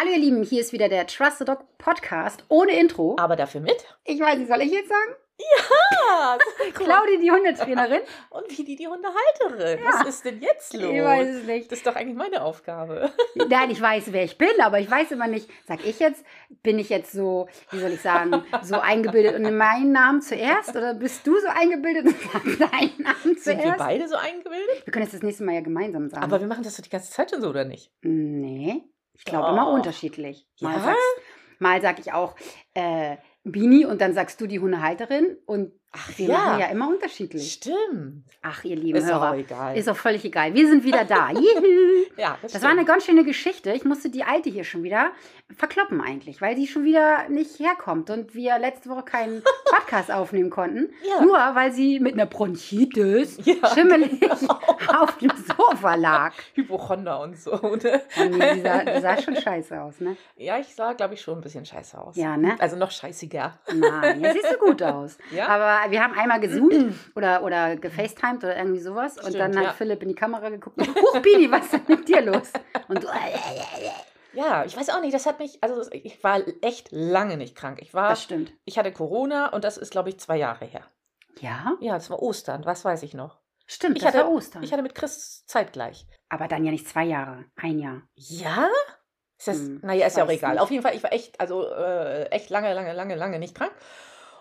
[0.00, 3.16] Hallo ihr Lieben, hier ist wieder der Trust the Dog Podcast ohne Intro.
[3.18, 3.84] Aber dafür mit?
[4.04, 5.16] Ich weiß nicht, soll ich jetzt sagen?
[5.40, 6.38] Ja,
[6.74, 8.02] Claudi, die Hundetrainerin.
[8.30, 9.82] Und wie die die Hundehalterin.
[9.82, 9.90] Ja.
[9.92, 10.92] Was ist denn jetzt los?
[10.92, 11.72] Ich weiß es nicht.
[11.72, 13.10] Das ist doch eigentlich meine Aufgabe.
[13.48, 16.24] Nein, ich weiß, wer ich bin, aber ich weiß immer nicht, sag ich jetzt,
[16.62, 20.76] bin ich jetzt so, wie soll ich sagen, so eingebildet und in meinen Namen zuerst?
[20.76, 23.78] Oder bist du so eingebildet und sagst deinen Namen Sind wir zuerst?
[23.78, 24.86] beide so eingebildet?
[24.86, 26.22] Wir können jetzt das nächste Mal ja gemeinsam sagen.
[26.22, 27.90] Aber wir machen das doch die ganze Zeit schon so, oder nicht?
[28.02, 28.84] Nee,
[29.18, 29.52] ich glaube Doch.
[29.52, 30.46] immer unterschiedlich.
[30.60, 30.80] Mal, Ja?
[30.84, 31.02] sagst,
[31.58, 32.34] mal sag ich auch
[32.74, 37.50] äh, Bini und dann sagst du die Hundehalterin und Ach wir machen ja immer unterschiedlich.
[37.54, 38.24] Stimmt.
[38.42, 39.30] Ach, ihr lieben Ist Hörer.
[39.30, 39.76] auch egal.
[39.76, 40.52] Ist auch völlig egal.
[40.54, 41.30] Wir sind wieder da.
[41.32, 42.04] Juhu.
[42.18, 43.72] ja, Das war eine ganz schöne Geschichte.
[43.72, 45.12] Ich musste die alte hier schon wieder
[45.56, 50.50] verkloppen eigentlich, weil die schon wieder nicht herkommt und wir letzte Woche keinen Podcast aufnehmen
[50.50, 50.92] konnten.
[51.08, 51.24] Ja.
[51.24, 54.58] Nur weil sie mit einer Bronchitis Ja, schimmelig genau.
[55.00, 56.34] auf dem Sofa lag.
[56.54, 57.52] Hypochonder und so.
[57.56, 58.02] Ne?
[58.28, 60.16] Nee, die, sah, die sah schon scheiße aus, ne?
[60.36, 62.14] Ja, ich sah, glaube ich, schon ein bisschen scheiße aus.
[62.16, 62.56] Ja, ne?
[62.58, 63.58] Also noch scheißiger.
[63.74, 65.16] Nein, jetzt siehst du gut aus.
[65.30, 65.46] Ja?
[65.48, 69.16] Aber wir haben einmal gezoomt oder, oder gefacetimed oder irgendwie sowas.
[69.16, 69.72] und Stimmt, dann hat ja.
[69.72, 72.52] Philipp in die Kamera geguckt und Huch, Bini, was ist denn mit dir los?
[72.88, 73.08] Und du,
[74.34, 77.78] Ja, ich weiß auch nicht, das hat mich, also ich war echt lange nicht krank.
[77.80, 78.52] Ich war, das stimmt.
[78.64, 80.82] ich hatte Corona und das ist, glaube ich, zwei Jahre her.
[81.40, 83.38] Ja, Ja, das war Ostern, was weiß ich noch.
[83.66, 83.96] stimmt.
[83.96, 84.62] Ich das hatte- war Ostern.
[84.62, 86.06] Ich hatte mit Chris zeitgleich.
[86.28, 88.02] Aber dann ja nicht zwei Jahre, ein Jahr.
[88.14, 88.68] Ja?
[89.38, 90.52] Ist das, Hm, naja, ist ja auch egal.
[90.54, 90.60] nicht.
[90.60, 93.72] Auf jeden Fall, ich war echt, also äh, echt lange, lange, lange, lange nicht krank.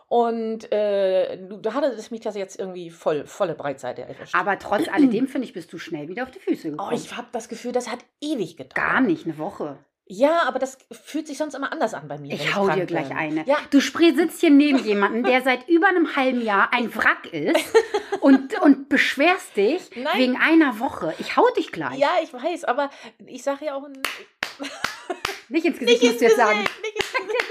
[0.10, 4.34] Und äh, du- da hatte es mich das jetzt irgendwie voll, volle Breitseite erwischt.
[4.34, 6.94] Aber trotz alledem, finde ich, bist du schnell wieder auf die Füße oh, gekommen.
[6.96, 8.76] ich habe das Gefühl, das hat ewig gedauert.
[8.76, 9.78] Gar nicht, eine Woche.
[10.10, 12.34] Ja, aber das fühlt sich sonst immer anders an bei mir.
[12.34, 13.18] Ich hau dir gleich bin.
[13.18, 13.46] eine.
[13.46, 13.58] Ja.
[13.72, 17.76] Du sitzt hier neben jemandem, der seit über einem halben Jahr ein Wrack ist
[18.22, 20.18] und, und beschwerst dich Nein.
[20.18, 21.14] wegen einer Woche.
[21.20, 21.98] Ich hau dich gleich.
[21.98, 22.90] Ja, ich weiß, aber
[23.26, 24.02] ich sage ja auch ein,
[25.50, 26.60] Nicht ins Gesicht, musst du jetzt sagen.
[26.60, 27.44] Nicht ins Gesicht.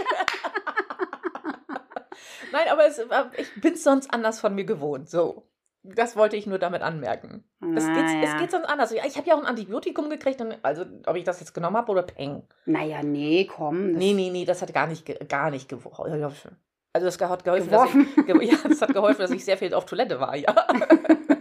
[2.57, 5.09] Nein, aber es, war- ich bin sonst anders von mir gewohnt.
[5.11, 5.43] So.
[5.83, 7.45] Das wollte ich nur damit anmerken.
[7.77, 8.21] Es geht, Naja.
[8.25, 8.91] es geht sonst anders.
[8.91, 11.93] Ich habe ja auch ein Antibiotikum gekriegt, und, also ob ich das jetzt genommen habe
[11.93, 12.43] oder peng.
[12.65, 13.91] Naja, nee, komm.
[13.93, 16.57] Das Nee, nee, nee, das hat gar nicht, gar nicht geholfen.
[16.93, 18.41] Also das hat geholfen, dass Geworfen.
[18.43, 20.53] ich, ja, das hat geholfen, dass ich sehr viel auf Toilette war, ja.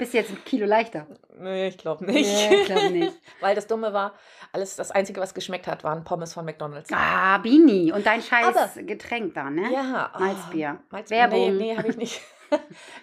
[0.00, 1.06] Bist jetzt ein Kilo leichter.
[1.38, 2.26] Nee, ich glaube nicht.
[2.26, 3.12] Nee, ich glaube nicht.
[3.40, 4.14] Weil das Dumme war,
[4.50, 6.88] alles, das Einzige, was geschmeckt hat, waren Pommes von McDonalds.
[6.90, 7.92] Ah, Bini.
[7.92, 9.70] Und dein scheiß Aber- Getränk da, ne?
[9.70, 10.10] Ja.
[10.16, 10.78] oh, Malzbier.
[10.88, 11.18] Malzbier.
[11.18, 11.38] Werbung.
[11.38, 12.20] Nee, nee habe ich nicht.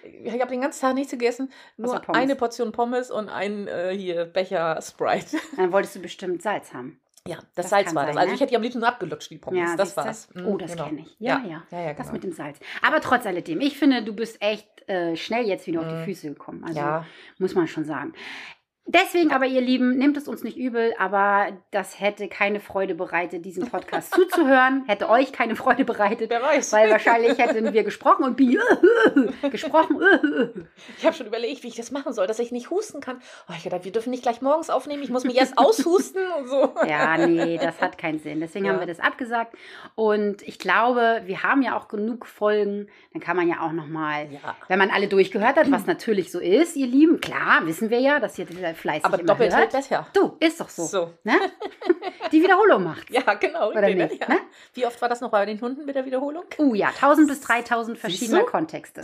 [0.03, 4.25] Ich habe den ganzen Tag nichts gegessen, nur eine Portion Pommes und ein äh, hier
[4.25, 5.37] Becher Sprite.
[5.55, 6.99] Dann wolltest du bestimmt Salz haben.
[7.29, 8.15] Ja, das, Das Salz war das.
[8.15, 8.35] sein, Also ne?
[8.35, 9.75] ich hätte die am liebsten nur abgelutscht, die Pommes.
[9.75, 10.01] das siehst du?
[10.03, 10.29] war's.
[10.33, 10.85] Mhm, Oh, das genau.
[10.85, 11.15] kenne ich.
[11.19, 11.63] Ja, Ja, ja.
[11.71, 12.13] ja, ja, Das genau.
[12.13, 12.59] mit dem Salz.
[12.81, 16.03] Aber trotz alledem, ich finde, du bist echt äh, schnell jetzt wieder auf die Mhm.
[16.05, 16.63] Füße gekommen.
[16.63, 17.05] Also ja,
[17.39, 18.13] muss man schon sagen.
[18.89, 23.43] Deswegen aber, ihr Lieben, nehmt es uns nicht übel, aber das hätte keine Freude bereitet,
[23.45, 24.83] diesen Podcast zuzuhören.
[24.87, 26.71] Hätte euch keine Freude bereitet, wer weiß.
[26.71, 28.57] weil wahrscheinlich hätten wir gesprochen und Bi
[29.51, 29.99] gesprochen.
[30.97, 33.19] ich habe schon überlegt, wie ich das machen soll, dass ich nicht husten kann.
[33.49, 36.47] Oh, ich dachte, wir dürfen nicht gleich morgens aufnehmen, ich muss mich erst aushusten und
[36.47, 36.73] so.
[36.87, 38.39] Ja, nee, das hat keinen Sinn.
[38.39, 38.71] Deswegen Ja.
[38.73, 39.55] haben wir das abgesagt.
[39.95, 42.87] Und ich glaube, wir haben ja auch genug Folgen.
[43.11, 44.55] Dann kann man ja auch noch mal, Ja.
[44.69, 47.19] wenn man alle durchgehört hat, was natürlich so ist, ihr Lieben.
[47.19, 49.61] Klar, wissen wir ja, dass ihr wieder fleißig Aber immer doppelt hört.
[49.61, 50.07] hält besser.
[50.13, 50.83] Du, ist doch so.
[50.85, 51.13] So.
[51.23, 51.33] Ne?
[52.31, 53.09] Die Wiederholung macht.
[53.09, 53.69] Ja, genau.
[53.71, 54.35] Oder richtig, nicht, Ja.
[54.35, 54.39] ne?
[54.73, 56.43] Wie oft war das noch bei den Hunden mit der Wiederholung?
[56.57, 58.43] Uh ja, 1000 bis 3000 verschiedene?
[58.43, 59.03] Kontexte.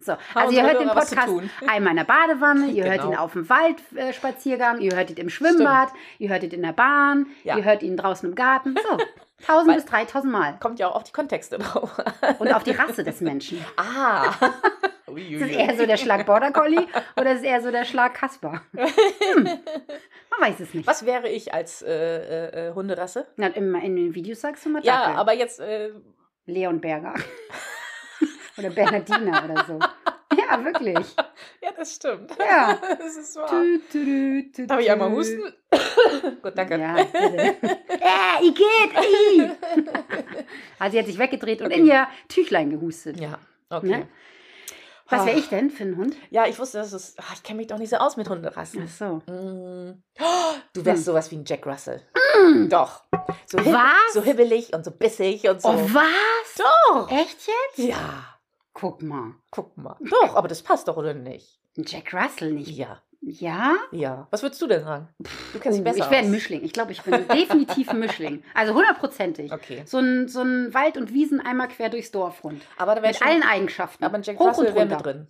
[0.00, 1.28] So, also ihr hört den Podcast
[1.66, 3.12] einmal in der Badewanne, ihr hört Genau.
[3.12, 7.26] ihn auf dem Waldspaziergang, ihr hört ihn im Schwimmbad, ihr hört ihn in der Bahn,
[7.44, 7.56] Ja.
[7.56, 8.74] ihr hört ihn draußen im Garten.
[8.76, 8.98] So,
[9.46, 10.56] 1000 Weil- bis 3000 Mal.
[10.60, 11.92] Kommt ja auch auf die Kontexte drauf.
[12.38, 13.64] Und auf die Rasse des Menschen.
[13.76, 14.32] Ah.
[15.16, 18.14] Ist es eher so der Schlag Border Collie oder ist es eher so der Schlag
[18.14, 18.62] Kasper?
[18.74, 19.44] Hm.
[19.44, 20.86] Man weiß es nicht.
[20.88, 23.26] Was wäre ich als äh, äh, äh, Hunderasse?
[23.36, 25.16] Na, in, in den Videos sagst du mal Ja, Dackel.
[25.20, 25.90] aber jetzt, äh,
[26.46, 27.14] Leon Berger.
[28.58, 29.78] oder Bernardina oder so.
[30.36, 30.96] Ja, wirklich.
[31.62, 32.30] ja, das stimmt.
[32.38, 32.78] Ja.
[32.98, 33.48] das ist wahr.
[33.50, 35.42] Tü, tü, tü, Darf ich einmal husten?
[36.42, 36.78] Gut, danke.
[36.78, 37.38] Ja, bitte.
[37.38, 39.54] äh, ich geht.
[40.78, 43.20] Also sie hat sich weggedreht und in ihr Tüchlein gehustet.
[43.20, 43.38] Ja,
[43.70, 43.86] okay.
[43.88, 44.08] Ne?
[45.10, 45.38] Was wäre Ah.
[45.38, 46.16] ich denn für ein Hund?
[46.30, 47.14] Ja, ich wusste, dass es.
[47.18, 48.88] ach, ich kenne mich doch nicht so aus mit Hunderassen.
[48.88, 49.04] Ach so.
[49.30, 50.02] Mm.
[50.18, 51.04] Oh, Du wärst Hm.
[51.04, 52.00] sowas wie ein Jack Russell.
[52.68, 53.02] Doch.
[53.46, 54.14] So, Was?
[54.14, 55.68] so hibbelig und so bissig und so.
[55.68, 56.54] Oh, was?
[56.56, 57.10] Doch.
[57.10, 57.78] Echt jetzt?
[57.90, 58.33] Ja.
[58.74, 59.34] Guck mal.
[59.50, 59.96] Guck mal.
[60.00, 61.60] Doch, aber das passt doch, oder nicht?
[61.78, 62.70] Ein Jack Russell nicht.
[62.70, 63.00] Ja.
[63.26, 63.74] Ja?
[63.90, 64.26] Ja.
[64.30, 65.08] Was würdest du denn sagen?
[65.54, 66.30] Du kennst dich Oh, besser ich wäre ein aus.
[66.30, 66.62] Mischling.
[66.62, 68.42] Ich glaube, ich bin definitiv ein Mischling.
[68.52, 69.50] Also hundertprozentig.
[69.50, 69.82] Okay.
[69.86, 72.62] So ein, so ein Wald- und Wiesen einmal quer durchs Dorf rund.
[72.76, 73.26] Aber da Mit schon.
[73.26, 74.04] allen Eigenschaften.
[74.04, 75.12] aber ein Jack hoch Russell und wäre mit runter.
[75.12, 75.28] drin.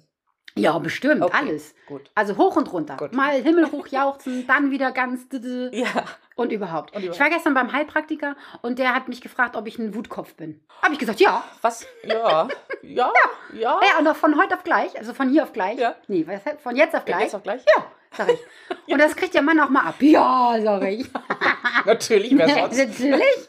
[0.56, 1.20] Ja, bestimmt.
[1.22, 1.36] Okay.
[1.36, 1.74] Alles.
[1.86, 2.10] Gut.
[2.14, 2.96] Also hoch und runter.
[2.96, 3.12] Gut.
[3.12, 5.28] Mal himmelhoch jauchzen, dann wieder ganz.
[5.28, 6.04] d- d- Ja.
[6.36, 6.94] Und überhaupt.
[6.96, 7.14] Und überhaupt.
[7.16, 10.60] Ich war gestern beim Heilpraktiker und der hat mich gefragt, ob ich ein Wutkopf bin.
[10.82, 11.44] Habe ich gesagt, ja.
[11.62, 11.86] Was?
[12.04, 12.48] Ja.
[12.88, 13.12] Ja.
[13.52, 13.80] Ja.
[13.80, 15.78] Ja, und auch von heute auf gleich, also von hier auf gleich.
[15.78, 15.94] Ja.
[16.08, 16.26] Nee,
[16.62, 17.22] von jetzt auf gleich.
[17.22, 17.64] Jetzt auch gleich?
[17.76, 17.86] Ja,
[18.16, 18.40] sag ich.
[18.92, 19.94] Und das kriegt der Mann auch mal ab.
[20.00, 21.06] Ja, sag ich.
[21.86, 22.76] Natürlich, wer sonst.
[22.76, 23.48] Natürlich.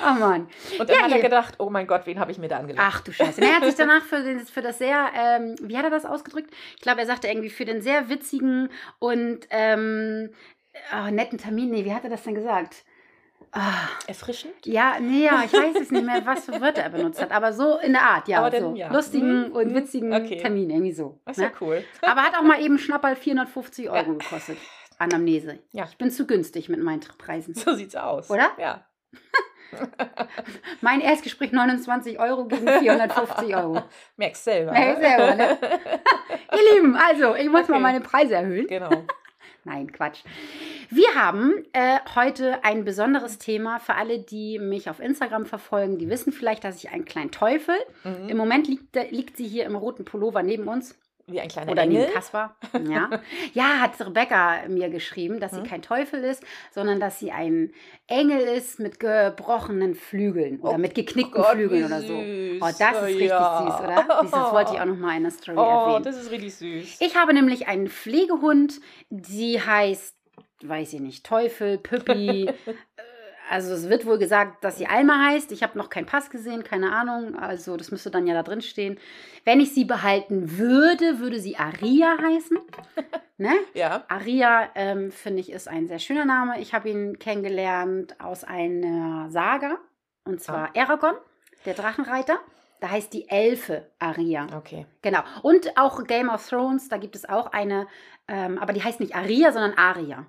[0.00, 0.48] oh Mann.
[0.78, 2.86] Und dann Ja, hat er gedacht, oh mein Gott, wen habe ich mir da angelacht?
[2.88, 3.42] Ach du Scheiße.
[3.42, 6.50] Er hat sich danach für, für das sehr, ähm, wie hat er das ausgedrückt?
[6.76, 10.30] Ich glaube, er sagte irgendwie für den sehr witzigen und ähm,
[10.92, 11.70] oh, netten Termin.
[11.70, 12.84] Nee, wie hat er das denn gesagt?
[13.52, 14.54] Ah, Erfrischend?
[14.66, 17.52] ja, nee, ja, ich weiß es nicht mehr, was für Wörter er benutzt hat, aber
[17.52, 18.38] so in der Art, ja.
[18.40, 18.74] Aber dann, so.
[18.74, 18.92] ja.
[18.92, 20.36] Lustigen Mhm, und mhm, witzigen okay.
[20.36, 21.18] Termin, irgendwie so.
[21.24, 21.54] Das ist ja Ne?
[21.60, 21.84] cool.
[22.02, 24.58] Aber hat auch mal eben Schnapperl 450 Euro gekostet.
[24.98, 25.58] Anamnese.
[25.72, 25.84] Ja.
[25.88, 27.54] Ich bin zu günstig mit meinen Preisen.
[27.54, 28.30] So sieht's aus.
[28.30, 28.50] Oder?
[28.58, 28.84] Ja.
[30.80, 33.82] Mein Erstgespräch 29 Euro gegen 450 Euro.
[34.16, 34.72] Merkst selber.
[34.72, 35.04] Merk ne?
[35.08, 35.58] selber, ne?
[36.52, 37.82] Ihr Lieben, also, ich muss mal Okay.
[37.82, 38.66] meine Preise erhöhen.
[38.66, 38.90] Genau.
[39.68, 40.20] Nein, Quatsch.
[40.88, 45.98] Wir haben äh, heute ein besonderes Thema für alle, die mich auf Instagram verfolgen.
[45.98, 47.74] Die wissen vielleicht, dass ich einen kleinen Teufel.
[48.02, 48.30] Mhm.
[48.30, 50.98] Im Moment liegt, der- liegt sie hier im roten Pullover neben uns.
[51.30, 52.00] Wie ein kleiner Oder Engel.
[52.02, 52.56] neben Kaspar.
[52.90, 53.10] Ja.
[53.52, 55.64] ja, hat Rebecca mir geschrieben, dass sie Mhm.
[55.64, 57.72] kein Teufel ist, sondern dass sie ein
[58.06, 62.14] Engel ist mit gebrochenen Flügeln oder Oh mit geknickten Gott, Flügeln oder so.
[62.14, 63.58] Oh, das ist richtig Ja.
[63.58, 64.06] süß, oder?
[64.22, 66.02] Das wollte ich auch noch mal in der Story Oh, erwähnen.
[66.04, 67.00] das ist richtig süß.
[67.00, 70.16] Ich habe nämlich einen Pflegehund, die heißt,
[70.62, 72.50] weiß ich nicht, Teufel, Püppi.
[73.48, 75.52] Also es wird wohl gesagt, dass sie Alma heißt.
[75.52, 77.34] Ich habe noch keinen Pass gesehen, keine Ahnung.
[77.34, 78.98] Also das müsste dann ja da drin stehen.
[79.44, 82.58] Wenn ich sie behalten würde, würde sie Aria heißen.
[83.38, 83.52] ne?
[83.74, 84.04] ja.
[84.08, 86.60] Aria, ähm, finde ich, ist ein sehr schöner Name.
[86.60, 89.78] Ich habe ihn kennengelernt aus einer Saga.
[90.24, 91.14] Und zwar Aragon,
[91.64, 92.38] der Drachenreiter.
[92.80, 94.46] Da heißt die Elfe Aria.
[94.56, 94.86] Okay.
[95.02, 95.20] Genau.
[95.42, 97.88] Und auch Game of Thrones, da gibt es auch eine,
[98.28, 100.26] ähm, aber die heißt nicht Aria, sondern Aria.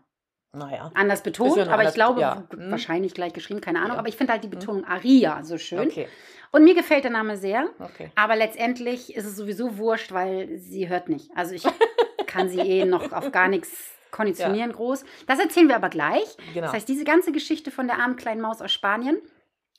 [0.51, 0.92] Naja.
[0.96, 2.44] Anders betont, ja aber ich glaube, ja.
[2.50, 2.72] Hm.
[2.72, 3.94] wahrscheinlich gleich geschrieben, keine Ahnung.
[3.94, 4.00] Ja.
[4.00, 5.88] Aber ich finde halt die Betonung Aria so schön.
[5.88, 6.07] Okay.
[6.51, 7.69] Und mir gefällt der Name sehr.
[7.80, 8.12] Okay.
[8.16, 11.30] Aber letztendlich ist es sowieso wurscht, weil sie hört nicht.
[11.36, 11.63] Also ich
[12.25, 15.06] kann sie eh noch auf gar nichts konditionieren groß.
[15.28, 16.36] Das erzählen wir aber gleich.
[16.54, 16.66] Genau.
[16.66, 19.22] Das heißt, diese ganze Geschichte von der armen kleinen Maus aus Spanien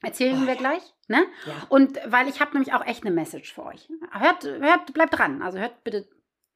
[0.03, 0.59] erzählen Oh, wir ja.
[0.61, 0.83] gleich.
[1.09, 1.27] Ne?
[1.47, 1.53] ja.
[1.69, 3.89] Und weil ich habe nämlich auch echt eine Message für euch.
[4.13, 5.43] Hört, hört, bleibt dran.
[5.43, 6.07] Also hört bitte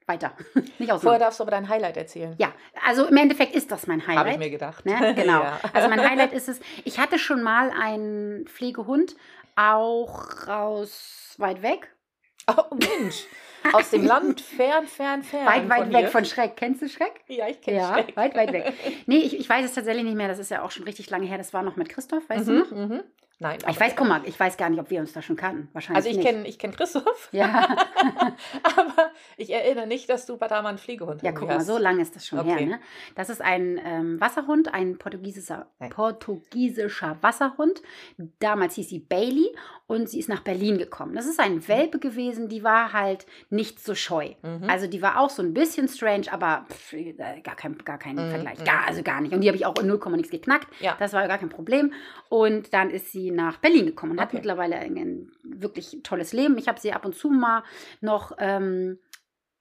[0.06, 0.32] weiter.
[0.78, 0.92] Nicht.
[1.00, 2.34] Vorher darfst du aber dein Highlight erzählen.
[2.38, 2.52] Ja,
[2.86, 4.38] also im Endeffekt ist das mein Habe ich Highlight.
[4.38, 4.84] mir gedacht.
[4.86, 5.14] Ne?
[5.16, 5.42] Genau.
[5.42, 5.60] ja.
[5.72, 9.16] Also mein Highlight ist es, ich hatte schon mal einen Pflegehund,
[9.56, 11.90] auch aus weit weg.
[12.48, 13.24] Oh Mensch.
[13.72, 15.46] Aus dem Land fern, fern, fern.
[15.46, 16.08] weit, weit weg hier.
[16.08, 16.54] von Schreck.
[16.56, 17.22] Kennst du Schreck?
[17.28, 18.14] Ja, ich kenne Ja, Schreck.
[18.14, 18.74] weit, weit weg.
[19.06, 20.28] Nee, ich, ich weiß es tatsächlich nicht mehr.
[20.28, 21.38] Das ist ja auch schon richtig lange her.
[21.38, 22.70] Das war noch mit Christoph, weißt du noch?
[22.70, 23.04] Mhm, mhm.
[23.44, 23.58] Nein.
[23.68, 25.68] Ich weiß, guck mal, ich weiß gar nicht, ob wir uns da schon kannten.
[25.74, 27.76] Wahrscheinlich Also ich kenne ich kenn Christoph, Ja,
[28.62, 31.66] aber ich erinnere nicht, dass du bei da mal einen Pflegehund ja, guck mal, hast.
[31.66, 32.56] so lange ist das schon Okay.
[32.58, 32.66] her.
[32.66, 32.80] Ne?
[33.14, 35.90] Das ist ein ähm, Wasserhund, ein portugiesischer, Nein.
[35.90, 37.82] portugiesischer Wasserhund.
[38.38, 39.54] Damals hieß sie Bailey
[39.86, 41.14] und sie ist nach Berlin gekommen.
[41.14, 44.30] Das ist ein Welpe gewesen, die war halt nicht so scheu.
[44.42, 44.68] Mhm.
[44.70, 46.94] Also die war auch so ein bisschen strange, aber pff,
[47.42, 48.58] gar kein, gar kein Mhm, Vergleich.
[48.60, 48.64] mhm.
[48.64, 49.34] Gar, also gar nicht.
[49.34, 50.68] Und die habe ich auch in 0, nichts geknackt.
[50.80, 50.96] Ja.
[50.98, 51.92] Das war gar kein Problem.
[52.28, 54.36] Und dann ist sie nach Berlin gekommen und hat Okay.
[54.38, 56.56] mittlerweile ein, ein wirklich tolles Leben.
[56.58, 57.62] Ich habe sie ab und zu mal
[58.00, 58.98] noch ähm,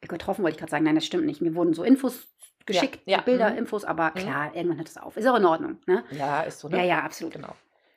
[0.02, 0.84] getroffen, wollte ich gerade sagen.
[0.84, 1.42] Nein, das stimmt nicht.
[1.42, 2.28] Mir wurden so Infos
[2.66, 3.58] geschickt, ja, Bilder, mhm.
[3.58, 5.18] Infos, aber klar, irgendwann hört es auf.
[5.18, 5.80] Ist auch in Ordnung.
[5.86, 6.04] Ne?
[6.12, 6.78] Ja, ist so, ne?
[6.78, 7.34] Ja, ja, absolut.
[7.34, 7.54] Genau.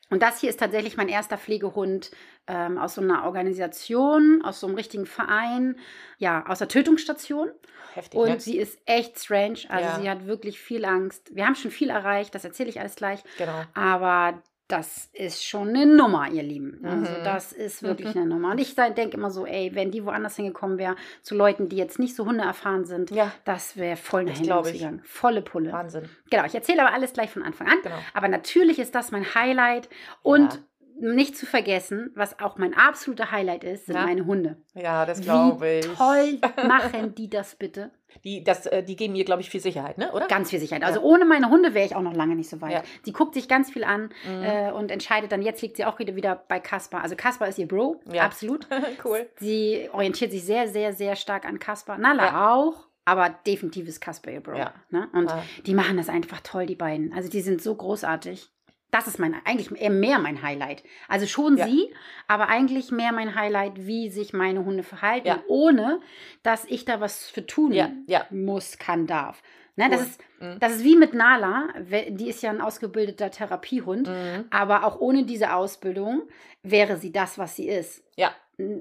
[0.08, 2.12] Und das hier ist tatsächlich mein erster Pflegehund
[2.46, 5.76] ähm, aus so einer Organisation, aus so einem richtigen Verein,
[6.18, 7.50] ja, aus der Tötungsstation.
[7.94, 8.40] Heftig, Und ne?
[8.40, 9.60] sie ist echt strange.
[9.68, 10.00] Also Ja.
[10.00, 11.34] sie hat wirklich viel Angst.
[11.34, 13.22] Wir haben schon viel erreicht, das erzähle ich alles gleich.
[13.38, 13.62] Genau.
[13.74, 16.80] Aber das ist schon eine Nummer, ihr Lieben.
[16.84, 17.24] Also Mhm.
[17.24, 18.50] das ist wirklich eine Nummer.
[18.50, 21.98] Und ich denke immer so, ey, wenn die woanders hingekommen wäre, zu Leuten, die jetzt
[21.98, 25.02] nicht so hundeerfahren sind, Ja, das wäre voll nach hinten losgegangen.
[25.04, 25.72] Volle Pulle.
[25.72, 26.08] Wahnsinn.
[26.30, 27.78] Genau, ich erzähle aber alles gleich von Anfang an.
[27.82, 27.96] Genau.
[28.14, 29.88] Aber natürlich ist das mein Highlight.
[30.22, 30.60] Und
[30.98, 34.06] nicht zu vergessen, was auch mein absoluter Highlight ist, sind Ja.
[34.06, 34.56] meine Hunde.
[34.74, 35.86] Ja, das glaube Wie ich.
[35.94, 37.90] toll machen die das bitte?
[38.24, 40.12] Die, das, äh, die geben mir, glaube ich, viel Sicherheit, ne?
[40.12, 40.26] oder?
[40.26, 40.82] Ganz viel Sicherheit.
[40.82, 40.88] Ja.
[40.88, 42.72] Also ohne meine Hunde wäre ich auch noch lange nicht so weit.
[42.72, 42.82] Ja.
[43.04, 44.42] Sie guckt sich ganz viel an Mhm.
[44.42, 47.02] äh, und entscheidet dann, jetzt liegt sie auch wieder, wieder bei Kaspar.
[47.02, 48.22] Also Kaspar ist ihr Bro, Ja.
[48.24, 48.66] absolut.
[49.04, 49.28] cool.
[49.38, 51.98] Sie orientiert sich sehr, sehr, sehr stark an Kaspar.
[51.98, 52.52] Nala Ja.
[52.54, 54.56] auch, aber definitiv ist Kaspar ihr Bro.
[54.56, 54.72] Ja.
[54.90, 55.08] Ne?
[55.12, 55.42] Und Ah.
[55.64, 57.12] die machen das einfach toll, die beiden.
[57.12, 58.50] Also die sind so großartig.
[58.90, 60.82] Das ist mein, eigentlich eher mehr mein Highlight.
[61.08, 61.66] Also schon Ja.
[61.66, 61.92] sie,
[62.28, 65.42] aber eigentlich mehr mein Highlight, wie sich meine Hunde verhalten, Ja.
[65.48, 66.00] ohne
[66.42, 67.90] dass ich da was für tun Ja,
[68.30, 69.42] muss, kann, darf.
[69.78, 70.06] Ne, das, Cool.
[70.06, 70.56] ist, Mhm.
[70.60, 71.68] das ist wie mit Nala,
[72.08, 74.46] die ist ja ein ausgebildeter Therapiehund, Mhm.
[74.50, 76.22] aber auch ohne diese Ausbildung
[76.62, 78.02] wäre sie das, was sie ist.
[78.16, 78.30] Ja.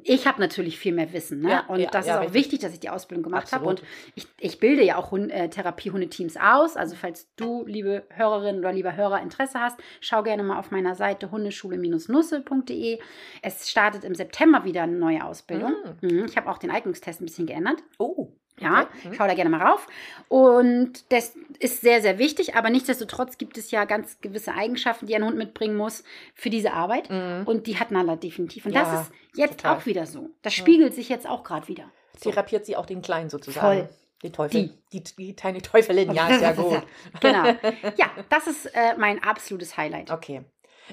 [0.03, 1.41] Ich habe natürlich viel mehr Wissen.
[1.41, 1.49] Ne?
[1.49, 2.43] Ja, und ja, das ja, ist auch richtig.
[2.43, 3.65] wichtig, dass ich die Ausbildung gemacht habe.
[3.65, 3.83] Und
[4.15, 6.77] ich, ich bilde ja auch Hund, äh, Therapie-Hundeteams aus.
[6.77, 10.95] Also falls du, liebe Hörerin oder lieber Hörer, Interesse hast, schau gerne mal auf meiner
[10.95, 12.99] Seite hundeschule-nusse.de.
[13.41, 15.73] Es startet im September wieder eine neue Ausbildung.
[16.01, 16.25] Mhm.
[16.25, 17.83] Ich habe auch den Eignungstest ein bisschen geändert.
[17.99, 18.31] Oh.
[18.59, 19.09] Ja, Okay.
[19.09, 19.13] Mhm.
[19.15, 19.85] schau da gerne mal rauf.
[20.29, 25.15] Und das ist sehr, sehr wichtig, aber nichtsdestotrotz gibt es ja ganz gewisse Eigenschaften, die
[25.15, 27.09] ein Hund mitbringen muss für diese Arbeit.
[27.09, 27.43] Mhm.
[27.45, 28.65] Und die hat Nala definitiv.
[28.65, 29.77] Und Ja, das ist jetzt total.
[29.77, 30.29] auch wieder so.
[30.41, 31.91] Das spiegelt sich jetzt auch gerade wieder.
[32.17, 32.29] So.
[32.31, 33.79] Therapiert sie auch den Kleinen sozusagen.
[33.87, 33.89] Voll.
[34.23, 34.71] Den Teufel.
[34.93, 35.03] Die.
[35.03, 36.13] Die, kleine Teufelin.
[36.13, 36.81] Ja, ist ja gut.
[37.19, 37.43] genau.
[37.97, 40.11] Ja, das ist äh, mein absolutes Highlight.
[40.11, 40.43] Okay.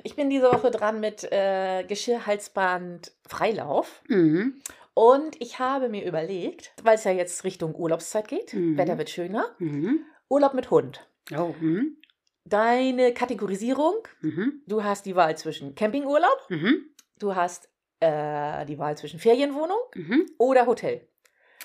[0.02, 4.02] Ich bin diese Woche dran mit äh, Geschirrhalsband Freilauf.
[4.08, 4.54] Mhm.
[4.94, 8.76] Und ich habe mir überlegt, weil es ja jetzt Richtung Urlaubszeit geht, Mhm.
[8.76, 10.04] Wetter wird schöner, Mhm.
[10.28, 11.06] Urlaub mit Hund.
[11.36, 11.54] Oh.
[11.60, 11.96] Mhm.
[12.44, 14.62] Deine Kategorisierung, Mhm.
[14.66, 16.90] du hast die Wahl zwischen Campingurlaub, Mhm.
[17.18, 17.68] du hast
[18.00, 20.26] äh, die Wahl zwischen Ferienwohnung Mhm.
[20.36, 21.06] oder Hotel.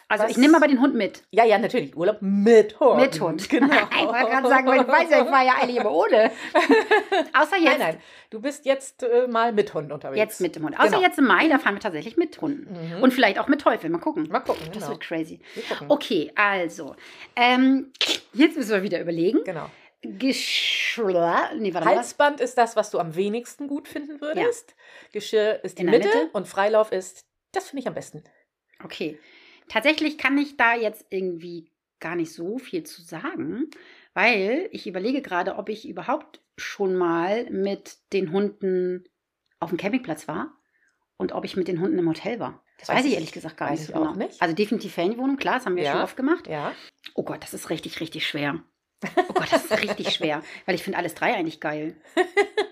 [0.09, 1.23] Also Was- ich nehme aber den Hund mit.
[1.31, 1.95] Ja, ja, natürlich.
[1.97, 3.01] Urlaub mit Hund.
[3.01, 3.49] Mit Hund.
[3.49, 3.67] Genau.
[3.91, 6.31] ich wollte gerade sagen, weil ich weiß ja, ich war ja eigentlich immer ohne.
[7.33, 7.79] Außer jetzt.
[7.79, 7.97] Nein, nein.
[8.29, 10.17] Du bist jetzt äh, mal mit Hund unterwegs.
[10.17, 10.79] Jetzt mit dem Hund.
[10.79, 11.01] Außer Genau.
[11.01, 12.71] jetzt im Mai, da fahren wir tatsächlich mit Hunden.
[12.97, 13.03] Mhm.
[13.03, 13.89] Und vielleicht auch mit Teufel.
[13.89, 14.27] Mal gucken.
[14.29, 14.63] Mal gucken.
[14.67, 14.89] Das Genau.
[14.91, 15.39] wird crazy.
[15.55, 15.63] Wir.
[15.89, 16.95] Okay, also.
[17.35, 17.91] Ähm,
[18.33, 19.43] jetzt müssen wir wieder überlegen.
[19.43, 19.69] Genau.
[20.03, 21.49] Geschirr.
[21.57, 21.95] Nee, warte mal.
[21.97, 24.75] Halsband ist das, was du am wenigsten gut finden würdest.
[25.11, 26.29] Geschirr ist die Mitte, Mitte.
[26.33, 28.23] und Freilauf ist, das finde ich am besten.
[28.83, 29.17] Okay.
[29.69, 33.69] Tatsächlich kann ich da jetzt irgendwie gar nicht so viel zu sagen,
[34.13, 39.03] weil ich überlege gerade, ob ich überhaupt schon mal mit den Hunden
[39.59, 40.53] auf dem Campingplatz war
[41.17, 42.63] und ob ich mit den Hunden im Hotel war.
[42.79, 44.13] Das weiß, Weiß ich ich- ehrlich gesagt gar nicht genau.
[44.13, 44.39] nicht.
[44.41, 45.93] Also definitiv Ferienwohnung, klar, das haben wir Ja.
[45.93, 46.47] schon oft gemacht.
[46.47, 46.73] Ja.
[47.15, 48.61] Oh Gott, das ist richtig, richtig schwer.
[49.29, 51.95] Oh Gott, das ist richtig schwer, weil ich finde alles drei eigentlich geil.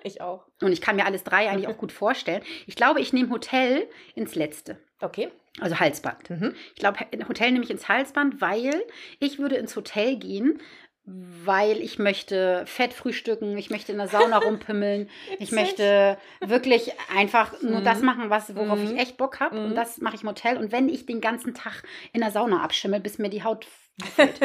[0.04, 0.46] Ich auch.
[0.62, 2.44] Und ich kann mir alles drei eigentlich auch gut vorstellen.
[2.68, 4.78] Ich glaube, ich nehme Hotel ins Letzte.
[5.02, 5.32] Okay.
[5.62, 6.29] Also Halsband.
[6.29, 6.53] Mhm.
[6.74, 8.74] Ich glaube, Hotel nehme ich ins Halsband, weil
[9.19, 10.59] ich würde ins Hotel gehen,
[11.05, 15.09] weil ich möchte fett frühstücken, ich möchte in der Sauna rumpimmeln,
[15.39, 17.83] ich möchte wirklich einfach nur Mhm.
[17.85, 18.85] das machen, was, worauf Mhm.
[18.95, 19.57] ich echt Bock habe.
[19.59, 19.65] Mhm.
[19.67, 20.57] Und das mache ich im Hotel.
[20.57, 23.65] Und wenn ich den ganzen Tag in der Sauna abschimmel, bis mir die Haut
[24.15, 24.39] fällt.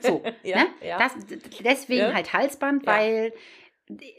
[0.00, 0.66] So, ja, ne?
[0.86, 0.98] ja.
[0.98, 1.12] Das,
[1.64, 2.12] deswegen Ja.
[2.14, 3.32] halt Halsband, weil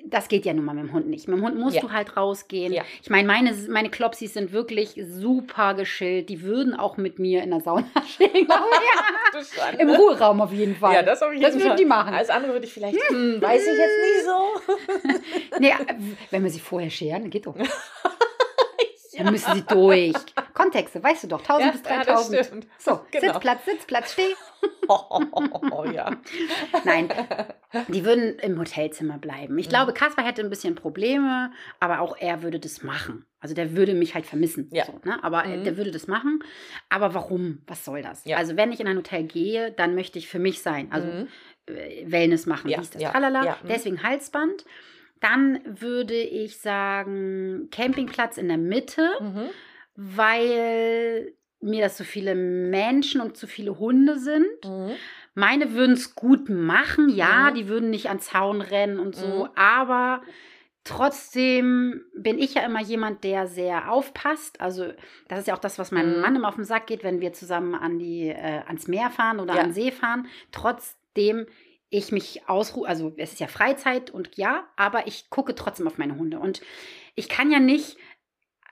[0.06, 1.27] das geht ja nun mal mit dem Hund nicht.
[1.27, 1.82] Mit dem Hund musst Ja.
[1.82, 2.74] du halt rausgehen.
[2.74, 2.84] Ja.
[3.01, 6.30] Ich meine, meine, meine Klopsis sind wirklich super geschillt.
[6.30, 7.86] Die würden auch mit mir in der Sauna
[8.20, 8.48] ich.
[8.48, 9.82] Du Schande.
[9.82, 10.94] Im Ruheraum auf jeden Fall.
[10.94, 12.13] Ja, das auf jeden Das würden die machen.
[12.13, 15.60] Alles andere würde ich vielleicht, hm, weiß ich jetzt nicht so.
[15.60, 15.74] Nee,
[16.32, 17.56] wenn wir sie vorher scheren, geht doch.
[19.17, 20.13] Dann müssen sie durch.
[20.53, 21.39] Kontexte, weißt du doch.
[21.41, 22.46] 1000 bis ja, das 3000.
[22.46, 22.67] stimmt.
[22.77, 23.34] so, Genau.
[23.34, 24.24] Sitzplatz, Sitzplatz, steh.
[24.88, 26.12] Oh, ja.
[26.84, 27.10] Nein,
[27.88, 29.58] die würden im Hotelzimmer bleiben.
[29.58, 29.70] Ich Mhm.
[29.70, 33.25] glaube, Kaspar hätte ein bisschen Probleme, aber auch er würde das machen.
[33.39, 34.70] Also der würde mich halt vermissen.
[34.72, 34.86] Ja.
[34.86, 35.22] So, ne?
[35.24, 35.63] Aber äh, Mhm.
[35.63, 36.43] der würde das machen.
[36.89, 37.62] Aber warum?
[37.67, 38.24] Was soll das?
[38.25, 38.38] Ja.
[38.38, 40.89] Also wenn ich in ein Hotel gehe, dann möchte ich für mich sein.
[40.91, 41.27] Also Mhm.
[41.67, 43.46] äh, Wellness machen, Ja, dies, das, ja, tralala.
[43.46, 43.67] ja, mhm.
[43.67, 44.65] Deswegen Halsband.
[45.24, 49.50] Dann würde ich sagen, Campingplatz in der Mitte, Mhm.
[49.96, 54.46] weil mir das zu viele Menschen und zu viele Hunde sind.
[54.65, 54.92] Mhm.
[55.34, 57.53] Meine würden es gut machen, ja, Mhm.
[57.56, 59.50] die würden nicht an Zaun rennen und so, Mhm.
[59.56, 60.22] aber
[60.84, 64.60] trotzdem bin ich ja immer jemand, der sehr aufpasst.
[64.60, 64.92] Also,
[65.30, 66.22] das ist ja auch das, was meinem Mhm.
[66.22, 69.39] Mann immer auf den Sack geht, wenn wir zusammen an die, äh, ans Meer fahren
[69.39, 69.62] oder Ja.
[69.62, 70.27] an den See fahren.
[70.51, 71.46] Trotzdem
[71.93, 75.97] ich mich ausruhe, also es ist ja Freizeit und ja, aber ich gucke trotzdem auf
[75.97, 76.39] meine Hunde.
[76.39, 76.62] Und
[77.15, 77.97] ich kann ja nicht,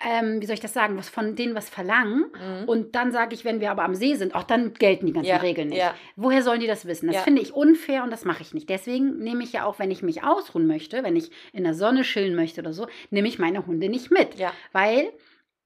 [0.03, 2.25] ähm, wie soll ich das sagen, was von denen was verlangen.
[2.33, 2.67] Mhm.
[2.67, 5.29] Und dann sage ich, wenn wir aber am See sind, auch dann gelten die ganzen
[5.29, 5.77] Ja, Regeln nicht.
[5.77, 5.93] ja.
[6.15, 7.05] Woher sollen die das wissen?
[7.07, 7.21] Das Ja.
[7.21, 8.67] finde ich unfair und das mache ich nicht.
[8.69, 12.01] Deswegen nehme ich ja auch, wenn ich mich ausruhen möchte, wenn ich in der Sonne
[12.01, 14.39] chillen möchte oder so, nehme ich meine Hunde nicht mit.
[14.71, 15.11] Weil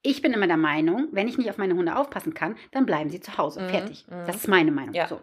[0.02, 3.10] ich bin immer der Meinung, wenn ich nicht auf meine Hunde aufpassen kann, dann bleiben
[3.10, 3.62] sie zu Hause.
[3.62, 4.06] Mhm, Fertig.
[4.08, 4.26] mhm.
[4.28, 4.94] Das ist meine Meinung.
[5.08, 5.22] So.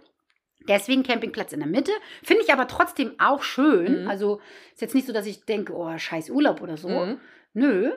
[0.69, 1.93] Deswegen Campingplatz in der Mitte.
[2.23, 4.03] Finde ich aber trotzdem auch schön.
[4.03, 4.09] Mhm.
[4.09, 4.41] Also
[4.73, 6.89] ist jetzt nicht so, dass ich denke, oh, scheiß Urlaub oder so.
[6.89, 7.21] Mhm.
[7.55, 7.93] Nö,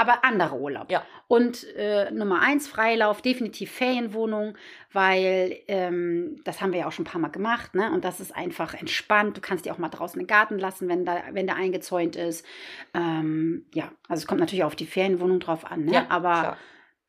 [0.00, 0.90] aber anderer Urlaub.
[0.90, 1.04] Ja.
[1.28, 4.56] Und äh, Nummer eins, Freilauf, definitiv Ferienwohnung,
[4.94, 7.92] weil ähm, das haben wir ja auch schon ein paar Mal gemacht, ne?
[7.92, 9.36] Und das ist einfach entspannt.
[9.36, 12.46] Du kannst die auch mal draußen im Garten lassen, wenn, da, wenn der eingezäunt ist.
[12.94, 15.92] Ähm, ja, also es kommt natürlich auf die Ferienwohnung drauf an, ne?
[15.92, 16.56] Ja, aber klar.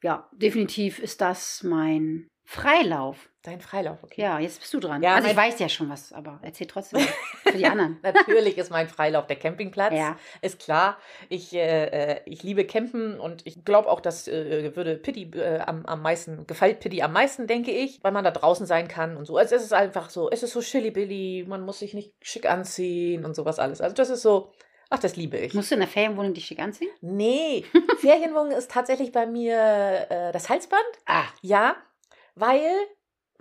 [0.04, 3.30] ja, definitiv ist das mein Freilauf.
[3.44, 4.22] Dein Freilauf, okay.
[4.22, 5.02] Ja, jetzt bist du dran.
[5.02, 7.00] Ja, also ich weiß ja schon was, aber erzähl trotzdem
[7.44, 7.98] für die anderen.
[8.04, 9.94] Natürlich ist mein Freilauf der Campingplatz.
[9.94, 10.16] Ja.
[10.42, 11.00] Ist klar.
[11.28, 15.58] Ich, äh, äh, ich liebe Campen und ich glaube auch, das äh, würde Pitti äh,
[15.60, 19.18] am, am meisten, gefällt Pitti am meisten, denke ich, weil man da draußen sein kann
[19.18, 19.38] und so.
[19.38, 23.26] Also es ist einfach so, es ist so chilly-billy, man muss sich nicht schick anziehen
[23.26, 23.82] und sowas alles.
[23.82, 24.52] Also das ist so
[24.94, 25.54] Ach, das liebe ich.
[25.54, 26.90] Musst du in der Ferienwohnung dich schick anziehen?
[27.00, 27.64] Nee,
[28.00, 29.56] Ferienwohnung ist tatsächlich bei mir
[30.10, 30.84] äh, das Halsband.
[31.06, 31.24] Ah.
[31.42, 31.78] Ja,
[32.36, 32.62] weil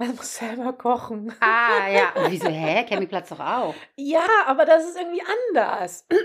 [0.00, 1.32] man muss selber kochen.
[1.40, 2.12] Ah, ja.
[2.14, 2.84] Und wieso, hä?
[2.88, 3.74] Campingplatz doch auch.
[3.96, 6.06] Ja, aber das ist irgendwie anders.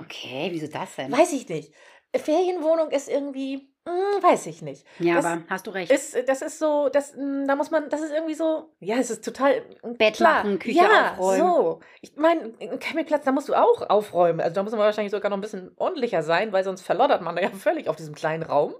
[0.00, 1.10] Okay, wieso das denn?
[1.10, 1.72] Weiß ich nicht.
[2.14, 4.86] Ferienwohnung ist irgendwie, hm, weiß ich nicht.
[4.98, 5.90] ja, das aber hast du recht.
[5.90, 9.10] Ist, das ist so, das, hm, da muss man, das ist irgendwie so, ja, es
[9.10, 10.44] ist total hm, Bett klar.
[10.44, 11.38] machen, Küche ja, aufräumen.
[11.38, 11.80] so.
[12.00, 14.40] Ich meine, ein Campingplatz, da musst du auch aufräumen.
[14.40, 17.36] Also da muss man wahrscheinlich sogar noch ein bisschen ordentlicher sein, weil sonst verloddert man
[17.36, 18.74] da ja völlig auf diesem kleinen Raum.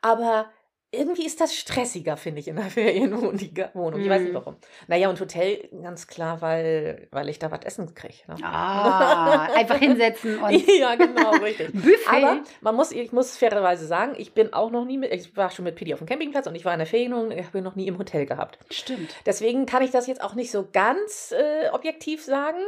[0.00, 0.46] Aber
[0.94, 3.34] irgendwie ist das stressiger, finde ich, in der Ferienwohnung.
[3.38, 4.34] Ich weiß nicht Mhm.
[4.34, 4.56] warum.
[4.88, 8.14] Naja, und Hotel, ganz klar, weil, weil ich da was essen kriege.
[8.28, 8.36] Ne?
[8.42, 11.72] Ah, einfach hinsetzen und ja, genau, richtig.
[11.72, 12.06] Buffet.
[12.10, 15.50] Aber man muss, ich muss fairerweise sagen, ich bin auch noch nie mit, ich war
[15.50, 17.64] schon mit Pidi auf dem Campingplatz und ich war in der Ferienwohnung, ich habe ihn
[17.64, 18.58] noch nie im Hotel gehabt.
[18.70, 19.14] Stimmt.
[19.26, 22.58] Deswegen kann ich das jetzt auch nicht so ganz äh, objektiv sagen,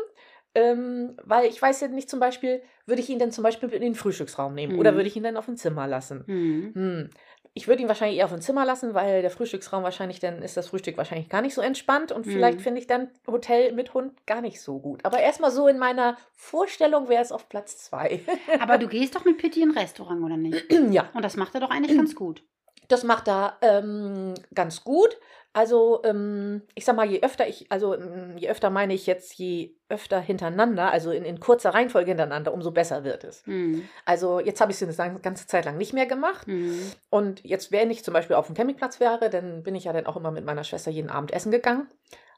[0.55, 3.83] ähm, weil ich weiß ja nicht zum Beispiel, würde ich ihn denn zum Beispiel in
[3.83, 4.97] den Frühstücksraum nehmen oder Mhm.
[4.97, 6.25] würde ich ihn dann auf ein Zimmer lassen?
[6.27, 6.73] Hm.
[6.75, 7.11] Hm.
[7.57, 10.57] Ich würde ihn wahrscheinlich eher auf ein Zimmer lassen, weil der Frühstücksraum wahrscheinlich, dann ist
[10.57, 12.63] das Frühstück wahrscheinlich gar nicht so entspannt und vielleicht Mhm.
[12.63, 15.05] finde ich dann Hotel mit Hund gar nicht so gut.
[15.05, 18.21] Aber erstmal so in meiner Vorstellung wäre es auf Platz zwei.
[18.61, 20.67] Aber du gehst doch mit Pitti in ein Restaurant, oder nicht?
[20.91, 22.43] ja, Und das macht er doch eigentlich ganz gut.
[22.89, 25.17] das macht er ähm, ganz gut.
[25.55, 29.33] Also, ähm, ich sag mal, je öfter ich, also ähm, je öfter meine ich jetzt,
[29.35, 33.47] je öfter hintereinander, also in, in kurzer Reihenfolge hintereinander, umso besser wird es.
[33.47, 33.89] Hm.
[34.05, 36.47] Also jetzt habe ich es eine ganze Zeit lang nicht mehr gemacht.
[36.49, 36.77] Hm.
[37.09, 40.07] Und jetzt, wenn ich zum Beispiel auf dem Campingplatz wäre, dann bin ich ja dann
[40.07, 41.87] auch immer mit meiner Schwester jeden Abend essen gegangen.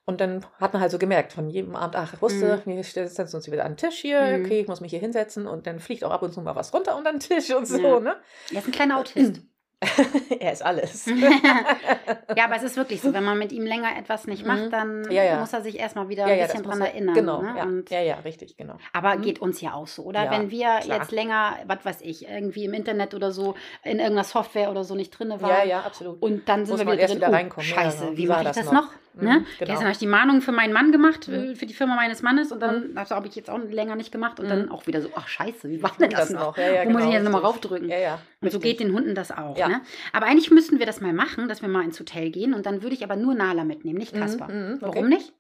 [0.05, 3.35] Und dann hat man halt so gemerkt, von jedem Abend, ach, ich wusste, wir setzen
[3.35, 4.45] uns wieder an den Tisch hier, Mhm.
[4.45, 6.73] okay, ich muss mich hier hinsetzen und dann fliegt auch ab und zu mal was
[6.73, 7.99] runter unter den Tisch und so, Ja.
[8.01, 8.17] ne?
[8.53, 9.41] Er ist ein kleiner Autist.
[10.41, 11.07] er ist alles.
[12.37, 14.71] ja, aber es ist wirklich so, wenn man mit ihm länger etwas nicht macht, Mhm.
[14.71, 15.39] dann Ja, ja.
[15.39, 17.15] muss er sich erstmal wieder ja, ein bisschen dran er- erinnern.
[17.15, 17.85] Genau, ne?
[17.91, 18.77] ja, ja, richtig, genau.
[18.93, 19.23] aber Mhm.
[19.23, 20.31] geht uns ja auch so, oder?
[20.31, 20.99] Wenn wir klar.
[20.99, 23.55] jetzt länger, was weiß ich, irgendwie im Internet oder so,
[23.85, 25.49] in irgendeiner Software oder so nicht drin waren.
[25.51, 26.23] Ja, ja, absolut.
[26.23, 27.17] Und dann sind Muss wir wieder drin.
[27.19, 27.69] wieder oh, reinkommen.
[27.69, 28.17] Ja, Scheiße, genau.
[28.17, 28.89] wie, war ich das das noch?
[29.17, 29.23] Noch?
[29.23, 29.45] Mhm, ne?
[29.59, 29.71] genau.
[29.71, 31.35] Gestern habe ich die Mahnung für meinen Mann gemacht, Mhm.
[31.35, 34.13] äh, für die Firma meines Mannes und dann das habe ich jetzt auch länger nicht
[34.13, 34.73] gemacht und dann Mhm.
[34.73, 36.57] auch wieder so, ach scheiße, wie war denn das, noch?
[36.57, 37.89] Ja, ja, Wo muss ich genau, jetzt nochmal raufdrücken?
[37.89, 38.19] Ja.
[38.41, 39.57] Und so geht den Hunden das auch.
[39.59, 39.69] Ja.
[39.69, 39.81] Ne?
[40.13, 42.83] Aber eigentlich müssten wir das mal machen, dass wir mal ins Hotel gehen und dann
[42.83, 44.49] würde ich aber nur Nala mitnehmen, nicht Mhm, Kasper.
[44.49, 44.79] mhm, okay.
[44.83, 45.33] Warum nicht?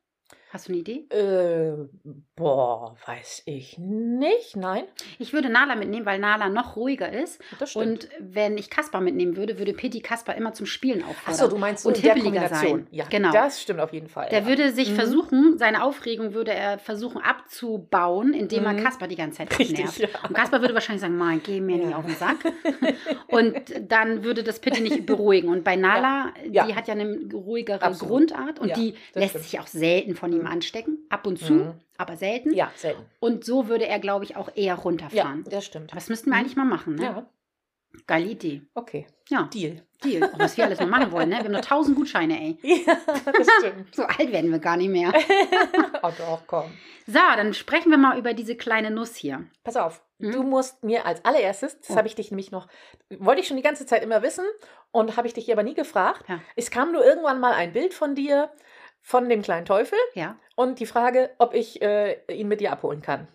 [0.50, 1.06] Hast du eine Idee?
[1.10, 1.88] Äh,
[2.36, 4.56] boah, weiß ich nicht.
[4.56, 4.84] Nein,
[5.18, 7.40] Ich würde Nala mitnehmen, weil Nala noch ruhiger ist.
[7.58, 7.86] das stimmt.
[7.86, 11.34] Und wenn ich Kasper mitnehmen würde, würde Pitti Kasper immer zum Spielen auffordern.
[11.34, 12.78] Achso, du meinst so und in der hippeliger Kombination.
[12.80, 12.86] sein.
[12.90, 13.32] Ja, Genau.
[13.32, 14.28] das stimmt auf jeden Fall.
[14.28, 14.46] Der ja.
[14.46, 14.94] würde sich Mhm.
[14.96, 18.82] versuchen, seine Aufregung würde er versuchen abzubauen, indem er Mhm.
[18.84, 19.98] Kasper die ganze Zeit Richtig, nervt.
[19.98, 20.08] ja.
[20.28, 21.96] Und Kasper würde wahrscheinlich sagen, Mann, geh mir nicht Ja.
[21.96, 22.36] auf den Sack.
[23.28, 25.48] Und dann würde das Pitti nicht beruhigen.
[25.48, 28.30] Und bei Nala, die hat ja eine ruhigere Absolut.
[28.30, 29.44] Grundart und die lässt stimmt.
[29.44, 30.46] sich auch selten von ihm Mhm.
[30.46, 30.98] anstecken.
[31.08, 31.72] Ab und zu, Mhm.
[31.98, 32.52] Aber selten.
[32.54, 33.02] Ja, selten.
[33.20, 35.44] Und so würde er, glaube ich, auch eher Ja, runterfahren.
[35.50, 35.94] das stimmt.
[35.94, 37.02] Das müssten wir eigentlich mal machen, ne?
[37.04, 37.26] Ja,
[38.06, 38.60] Geile Idee.
[38.74, 39.06] okay.
[39.30, 39.82] Ja, Deal.
[40.04, 40.30] Deal.
[40.34, 41.36] Oh, was wir alles noch machen wollen, ne?
[41.36, 42.58] Wir haben nur tausend Gutscheine, ey.
[42.86, 43.94] Ja, das stimmt.
[43.94, 45.12] So alt werden wir gar nicht mehr.
[46.02, 46.70] oh doch, komm.
[47.06, 49.46] So, dann sprechen wir mal über diese kleine Nuss hier.
[49.64, 50.32] Pass auf, Mhm.
[50.32, 51.96] du musst mir als allererstes, das Oh.
[51.96, 52.68] habe ich dich nämlich noch,
[53.18, 54.44] wollte ich schon die ganze Zeit immer wissen
[54.90, 56.24] und habe ich dich aber nie gefragt.
[56.28, 56.40] Ja.
[56.54, 58.50] Es kam nur irgendwann mal ein Bild von dir,
[59.08, 60.34] von dem kleinen Teufel Ja.
[60.56, 63.28] und die Frage, ob ich äh, ihn mit dir abholen kann.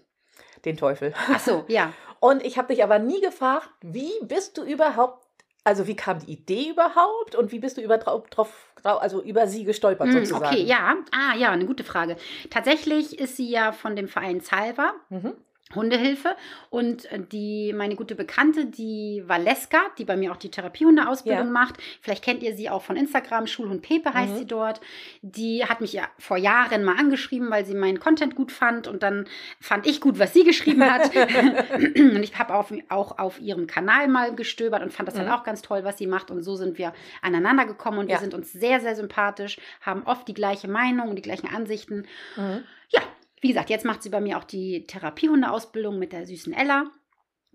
[0.66, 1.14] Den Teufel.
[1.32, 1.94] Ach so, ja.
[2.20, 5.26] Und ich habe dich aber nie gefragt, wie bist du überhaupt,
[5.64, 9.48] also wie kam die Idee überhaupt und wie bist du über, drauf, drauf, also über
[9.48, 10.46] sie gestolpert Hm, sozusagen?
[10.46, 10.98] okay, ja.
[11.14, 12.18] Ah, ja, eine gute Frage.
[12.50, 14.92] Tatsächlich ist sie ja von dem Verein Salva.
[15.10, 15.34] Mhm.
[15.76, 16.36] Hundehilfe
[16.70, 21.52] und äh, die meine gute Bekannte, die Valeska, die bei mir auch die Therapiehundeausbildung Ja.
[21.52, 21.76] macht.
[22.02, 24.38] Vielleicht kennt ihr sie auch von Instagram, Schulhund Pepe heißt Mhm.
[24.38, 24.82] sie dort.
[25.22, 29.04] Die hat mich ja vor Jahren mal angeschrieben, weil sie meinen Content gut fand und
[29.04, 29.26] dann
[29.60, 31.12] fand ich gut, was sie geschrieben hat.
[31.96, 35.20] und ich habe auf, auch auf ihrem Kanal mal gestöbert und fand das Mhm.
[35.22, 38.16] halt auch ganz toll, was sie macht und so sind wir aneinander gekommen und Ja.
[38.18, 42.06] wir sind uns sehr sehr sympathisch, haben oft die gleiche Meinung und die gleichen Ansichten.
[42.36, 42.64] Mhm.
[42.90, 43.02] Ja,
[43.42, 46.86] wie gesagt, jetzt macht sie bei mir auch die Therapiehundeausbildung mit der süßen Ella.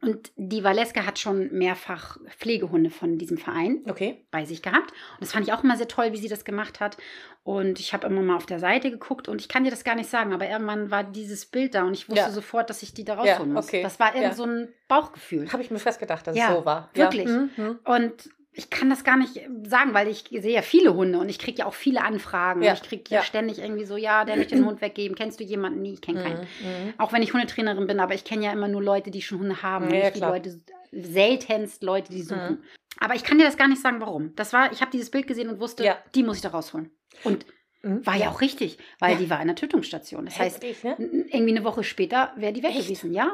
[0.03, 4.27] Und die Valeska hat schon mehrfach Pflegehunde von diesem Verein Okay.
[4.31, 4.91] bei sich gehabt.
[4.91, 6.99] Und das fand ich auch immer sehr toll, wie sie das gemacht hat.
[7.45, 9.95] Und ich habe immer mal auf der Seite geguckt und ich kann dir das gar
[9.95, 12.31] nicht sagen, aber irgendwann war dieses Bild da und ich wusste Ja.
[12.31, 13.67] sofort, dass ich die da Ja, rausholen muss.
[13.69, 13.83] okay.
[13.83, 14.35] Das war irgend Ja.
[14.35, 15.51] so ein Bauchgefühl.
[15.51, 16.91] Habe ich mir fast gedacht, dass Ja, es so war.
[16.93, 17.29] wirklich.
[17.29, 17.49] Ja.
[17.57, 17.79] Mhm.
[17.85, 21.39] Und ich kann das gar nicht sagen, weil ich sehe ja viele Hunde und ich
[21.39, 22.63] kriege ja auch viele Anfragen.
[22.63, 23.23] Ja, Ich kriege ja ja.
[23.23, 25.15] ständig irgendwie so, ja, der möchte den Hund weggeben.
[25.17, 25.83] Kennst du jemanden?
[25.83, 26.41] Nee, ich kenne keinen.
[26.41, 26.95] Mhm.
[26.99, 29.63] Auch wenn ich Hundetrainerin bin, aber ich kenne ja immer nur Leute, die schon Hunde
[29.63, 29.91] haben.
[29.91, 30.21] Ja, und ja, nicht die.
[30.21, 30.61] Leute,
[30.93, 32.51] seltenst Leute, die suchen.
[32.53, 32.63] Mhm.
[32.99, 34.35] Aber ich kann dir das gar nicht sagen, warum.
[34.37, 35.99] Das war, ich habe dieses Bild gesehen und wusste, Ja.
[36.15, 36.91] die muss ich da rausholen.
[37.25, 37.45] Und
[37.83, 38.05] Mhm.
[38.07, 39.19] war ja auch richtig, weil Ja.
[39.19, 40.25] die war in der Tötungsstation.
[40.25, 40.97] Das heißt, Heftig, ne?
[40.99, 42.85] irgendwie eine Woche später wäre die weg Echt?
[42.85, 43.27] gewesen, ja.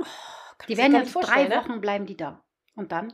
[0.58, 1.56] kann Die werden nicht drei ne?
[1.56, 2.42] Wochen bleiben die da.
[2.74, 3.12] Und dann?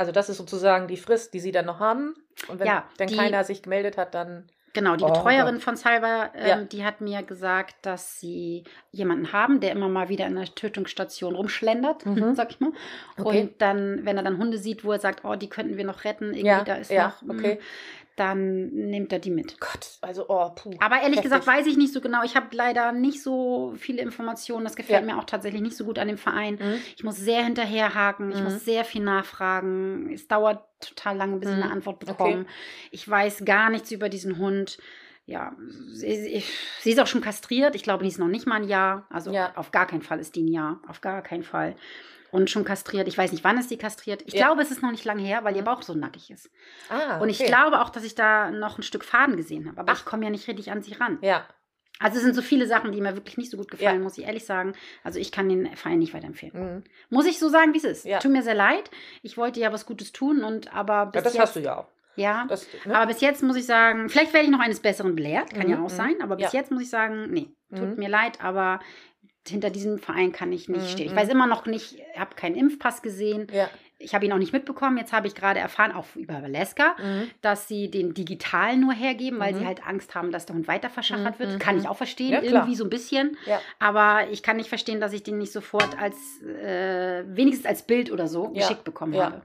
[0.00, 2.14] Also das ist sozusagen die Frist, die sie dann noch haben.
[2.48, 4.48] Und wenn Ja, dann die- keiner sich gemeldet hat, dann.
[4.72, 5.64] Genau, die Oh Betreuerin Gott.
[5.64, 6.56] von Salva, ähm, Ja.
[6.62, 11.34] die hat mir gesagt, dass sie jemanden haben, der immer mal wieder in der Tötungsstation
[11.34, 12.34] rumschlendert, Mhm.
[12.36, 12.70] sag ich mal.
[13.18, 13.40] Okay.
[13.42, 16.04] Und dann, wenn er dann Hunde sieht, wo er sagt, oh, die könnten wir noch
[16.04, 17.60] retten, irgendwie Ja, da ist ja, noch, mm, okay.
[18.16, 19.58] Dann nimmt er die mit.
[19.60, 20.74] Gott, also, oh, puh.
[20.80, 21.22] Aber ehrlich Heftig.
[21.24, 22.22] gesagt weiß ich nicht so genau.
[22.24, 24.64] Ich habe leider nicht so viele Informationen.
[24.64, 25.06] Das gefällt Ja.
[25.14, 26.54] mir auch tatsächlich nicht so gut an dem Verein.
[26.60, 26.74] Mhm.
[26.96, 28.44] Ich muss sehr hinterherhaken, ich Mhm.
[28.44, 30.10] muss sehr viel nachfragen.
[30.12, 31.62] Es dauert total lange, bis ich Mhm.
[31.62, 32.12] eine Antwort Okay.
[32.12, 32.46] bekomme.
[32.90, 34.78] Ich weiß gar nichts über diesen Hund.
[35.26, 35.54] Ja,
[35.92, 36.44] sie, sie,
[36.80, 37.74] sie ist auch schon kastriert.
[37.76, 39.06] Ich glaube, die ist noch nicht mal ein Jahr.
[39.10, 39.52] Also Ja.
[39.56, 40.80] auf gar keinen Fall ist die ein Jahr.
[40.88, 41.76] Auf gar keinen Fall.
[42.32, 43.08] Und schon kastriert.
[43.08, 44.22] Ich weiß nicht, wann ist die kastriert.
[44.26, 44.46] Ich Ja.
[44.46, 45.66] glaube, es ist noch nicht lange her, weil ihr Mhm.
[45.66, 46.48] Bauch so nackig ist.
[46.88, 47.48] Ah, Und ich okay.
[47.48, 49.80] glaube auch, dass ich da noch ein Stück Faden gesehen habe.
[49.80, 49.98] Aber Ach.
[49.98, 51.18] ich komme ja nicht richtig an sie ran.
[51.22, 51.46] Ja,
[52.02, 54.02] Also es sind so viele Sachen, die mir wirklich nicht so gut gefallen, Ja.
[54.02, 54.72] muss ich ehrlich sagen.
[55.04, 56.76] Also ich kann den Verein nicht weiterempfehlen.
[56.76, 56.84] mhm.
[57.10, 58.04] Muss ich so sagen, wie es ist.
[58.06, 58.20] Ja.
[58.20, 58.90] Tut mir sehr leid.
[59.20, 61.76] Ich wollte ja was Gutes tun und aber bis ja das jetzt, hast du ja
[61.78, 61.88] auch.
[62.16, 62.46] Ja.
[62.48, 62.96] Das, ne?
[62.96, 65.70] Aber bis jetzt muss ich sagen, vielleicht werde ich noch eines Besseren belehrt, kann Mhm,
[65.72, 65.96] ja auch mhm.
[65.96, 66.22] sein.
[66.22, 66.60] Aber bis Ja.
[66.60, 67.96] jetzt muss ich sagen, nee, tut Mhm.
[67.96, 68.80] mir leid, aber
[69.48, 71.06] hinter diesem Verein kann ich nicht Mhm, stehen.
[71.06, 71.16] Ich mhm.
[71.16, 73.46] weiß immer noch nicht, habe keinen Impfpass gesehen.
[73.52, 73.68] ja.
[74.02, 74.96] Ich habe ihn auch nicht mitbekommen.
[74.96, 77.30] Jetzt habe ich gerade erfahren, auch über Valeska, Mhm.
[77.42, 79.58] dass sie den digital nur hergeben, weil Mhm.
[79.58, 81.60] sie halt Angst haben, dass der Hund weiter verschachert Mhm, wird.
[81.60, 81.82] Kann mhm.
[81.82, 83.36] ich auch verstehen, Ja, irgendwie so ein bisschen.
[83.44, 83.60] Ja.
[83.78, 88.10] Aber ich kann nicht verstehen, dass ich den nicht sofort als, äh, wenigstens als Bild
[88.10, 89.42] oder so geschickt bekommen habe.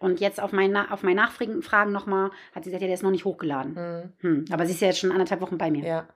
[0.00, 3.02] Und jetzt auf mein, auf mein Nachfragen Fragen nochmal, hat sie gesagt, ja, der ist
[3.02, 3.74] noch nicht hochgeladen.
[3.74, 4.12] Mhm.
[4.20, 4.44] Hm.
[4.50, 5.84] Aber sie ist ja jetzt schon anderthalb Wochen bei mir.
[5.86, 6.08] Ja.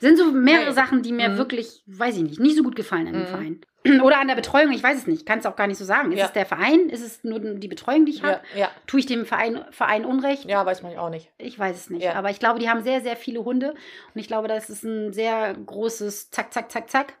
[0.00, 0.72] Sind so mehrere.
[0.72, 1.36] Sachen, die mir Mhm.
[1.38, 3.26] wirklich, weiß ich nicht, nicht so gut gefallen an dem Mhm.
[3.26, 3.60] Verein.
[4.02, 6.10] Oder an der Betreuung, ich weiß es nicht, kann es auch gar nicht so sagen.
[6.12, 6.24] Ist Ja.
[6.26, 6.88] es der Verein?
[6.88, 8.40] Ist es nur die Betreuung, die ich habe?
[8.54, 8.70] Ja, ja.
[8.86, 10.44] Tue ich dem Verein, Verein Unrecht?
[10.46, 11.30] ja, weiß man auch nicht.
[11.38, 12.06] Ich weiß es nicht.
[12.08, 13.70] Aber ich glaube, die haben sehr, sehr viele Hunde.
[13.72, 17.14] Und ich glaube, das ist ein sehr großes Zack, Zack, Zack, Zack.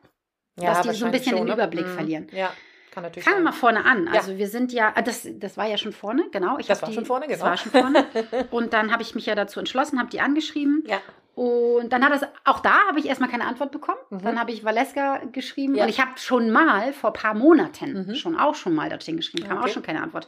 [0.56, 1.52] Dass die so ein bisschen den ne?
[1.52, 1.90] Überblick Mhm.
[1.94, 2.26] verlieren.
[2.32, 2.52] Ja,
[2.98, 4.06] kann natürlich Fangen wir mal vorne an.
[4.06, 4.12] Ja.
[4.20, 6.58] Also wir sind ja, ah, das, das war ja schon vorne, genau.
[6.58, 7.50] Ich Das war schon vorne, Das genau.
[7.50, 8.06] war schon vorne.
[8.50, 10.84] Und dann habe ich mich ja dazu entschlossen, habe die angeschrieben.
[10.86, 10.98] Ja.
[11.38, 13.98] Und dann hat das, auch da habe ich erstmal keine Antwort bekommen.
[14.10, 14.22] Mhm.
[14.22, 15.76] Dann habe ich Valeska geschrieben.
[15.76, 15.84] Ja.
[15.84, 18.14] Und ich habe schon mal, vor ein paar Monaten, Mhm.
[18.16, 19.70] schon auch schon mal dorthin geschrieben, kam auch Okay.
[19.74, 20.26] schon keine Antwort.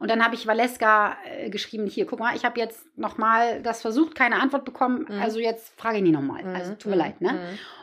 [0.00, 3.82] Und dann habe ich Valeska äh, geschrieben, hier, guck mal, ich habe jetzt nochmal das
[3.82, 5.06] versucht, keine Antwort bekommen.
[5.08, 5.20] Mhm.
[5.22, 6.44] Also jetzt frage ich nie nochmal.
[6.54, 6.98] Also tut mir Mhm.
[7.02, 7.32] leid, ne?
[7.32, 7.38] Mhm.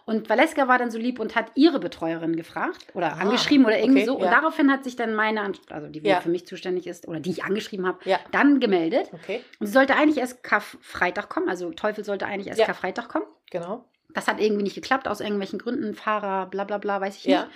[0.05, 3.79] Und Valeska war dann so lieb und hat ihre Betreuerin gefragt oder Ah, angeschrieben oder
[3.79, 4.15] irgendwie okay, so.
[4.17, 4.29] Und ja.
[4.31, 6.21] daraufhin hat sich dann meine, also die Ja.
[6.21, 8.19] für mich zuständig ist oder die ich angeschrieben habe, Ja.
[8.31, 9.09] dann gemeldet.
[9.13, 11.49] Okay, Und sie sollte eigentlich erst Karfreitag kommen.
[11.49, 12.73] Also Teufel sollte eigentlich erst Ja.
[12.73, 13.25] Karfreitag kommen.
[13.51, 13.85] genau.
[14.13, 15.93] Das hat irgendwie nicht geklappt, aus irgendwelchen Gründen.
[15.93, 17.49] Fahrer, bla bla bla, weiß ich Ja.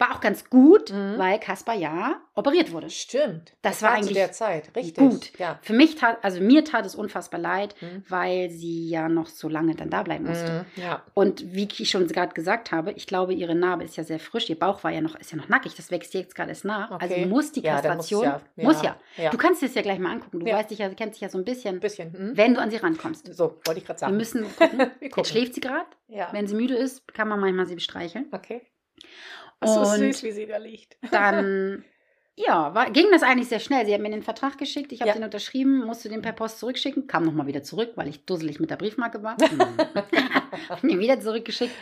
[0.00, 1.14] War auch ganz gut, Mhm.
[1.18, 2.88] weil Kaspar ja operiert wurde.
[2.90, 3.52] Stimmt.
[3.62, 4.96] Das war zu eigentlich der Zeit, richtig.
[4.96, 5.38] gut.
[5.38, 5.58] Ja.
[5.62, 8.02] Für mich tat, also mir tat es unfassbar leid, Mhm.
[8.08, 10.64] weil sie ja noch so lange dann da bleiben musste.
[10.76, 10.82] Mhm.
[10.82, 11.02] Ja.
[11.12, 14.48] Und wie ich schon gerade gesagt habe, ich glaube, ihre Narbe ist ja sehr frisch.
[14.48, 15.74] Ihr Bauch war ja noch, ist ja noch nackig.
[15.74, 16.90] Das wächst jetzt gerade erst nach.
[16.92, 17.26] Also Okay.
[17.26, 18.24] muss die Ja, dann muss Kastration.
[18.24, 18.40] ja.
[18.56, 18.64] Ja.
[18.64, 18.96] Muss ja.
[19.18, 19.30] Ja.
[19.30, 20.40] Du kannst es ja gleich mal angucken.
[20.40, 20.56] Du Ja.
[20.56, 22.12] weißt dich ja, kennst dich ja so ein bisschen, bisschen.
[22.12, 22.36] Mhm.
[22.38, 23.26] wenn du an sie rankommst.
[23.34, 24.16] So, wollte ich gerade Wir sagen.
[24.16, 24.78] müssen gucken.
[24.78, 25.12] Wir gucken.
[25.16, 25.84] Jetzt schläft sie gerade.
[26.08, 26.28] Ja.
[26.32, 28.26] Wenn sie müde ist, kann man manchmal sie bestreicheln.
[28.32, 28.62] Okay.
[29.60, 30.96] Ach, so süß, wie sie da liegt.
[31.10, 31.84] Dann,
[32.36, 33.84] ja, war, ging das eigentlich sehr schnell.
[33.86, 35.14] Sie hat mir den Vertrag geschickt, ich habe Ja.
[35.14, 38.70] den unterschrieben, musste den per Post zurückschicken, kam nochmal wieder zurück, weil ich dusselig mit
[38.70, 39.36] der Briefmarke war.
[40.68, 41.74] Hab ihn wieder zurückgeschickt.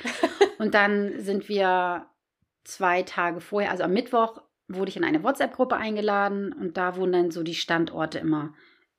[0.58, 2.06] Und dann sind wir
[2.64, 7.12] zwei Tage vorher, also am Mittwoch, wurde ich in eine WhatsApp-Gruppe eingeladen und da wurden
[7.12, 8.52] dann so die Standorte immer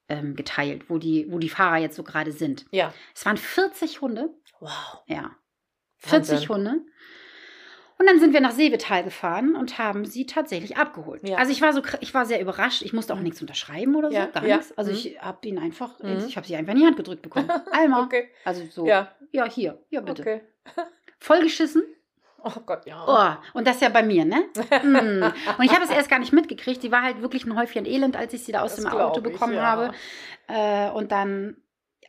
[0.08, 2.66] ähm, geteilt, wo die, wo die Fahrer jetzt so gerade sind.
[2.72, 2.92] Ja.
[3.14, 5.04] Es waren 40 Hunde, Wow.
[5.06, 5.36] ja.
[6.00, 6.50] 40 Wahnsinn.
[6.50, 6.86] Hunde.
[8.00, 11.28] Und dann sind wir nach Seebetal gefahren und haben sie tatsächlich abgeholt.
[11.28, 11.38] Ja.
[11.38, 12.82] Also ich war so, ich war sehr überrascht.
[12.82, 14.56] Ich musste auch nichts unterschreiben oder so, Ja, gar ja.
[14.58, 14.78] nichts.
[14.78, 14.98] Also Mhm.
[14.98, 16.24] ich habe ihn einfach, Mhm.
[16.28, 17.50] ich habe sie einfach in die Hand gedrückt bekommen.
[17.72, 18.04] Einmal.
[18.04, 18.30] Okay.
[18.46, 19.12] Also so, ja.
[19.32, 19.50] Ja.
[19.50, 20.22] hier, ja bitte.
[20.22, 20.42] Okay.
[21.20, 21.84] Vollgeschissen.
[22.42, 23.04] Oh Gott, ja.
[23.06, 24.46] Oh, und das ja bei mir, ne?
[24.82, 25.24] Mm.
[25.58, 26.82] Und ich habe es erst gar nicht mitgekriegt.
[26.82, 29.18] Die war halt wirklich ein Häufchen Elend, als ich sie da aus Das dem Auto
[29.18, 29.62] ich, bekommen ja.
[29.64, 29.92] habe.
[30.48, 31.58] Äh, und dann,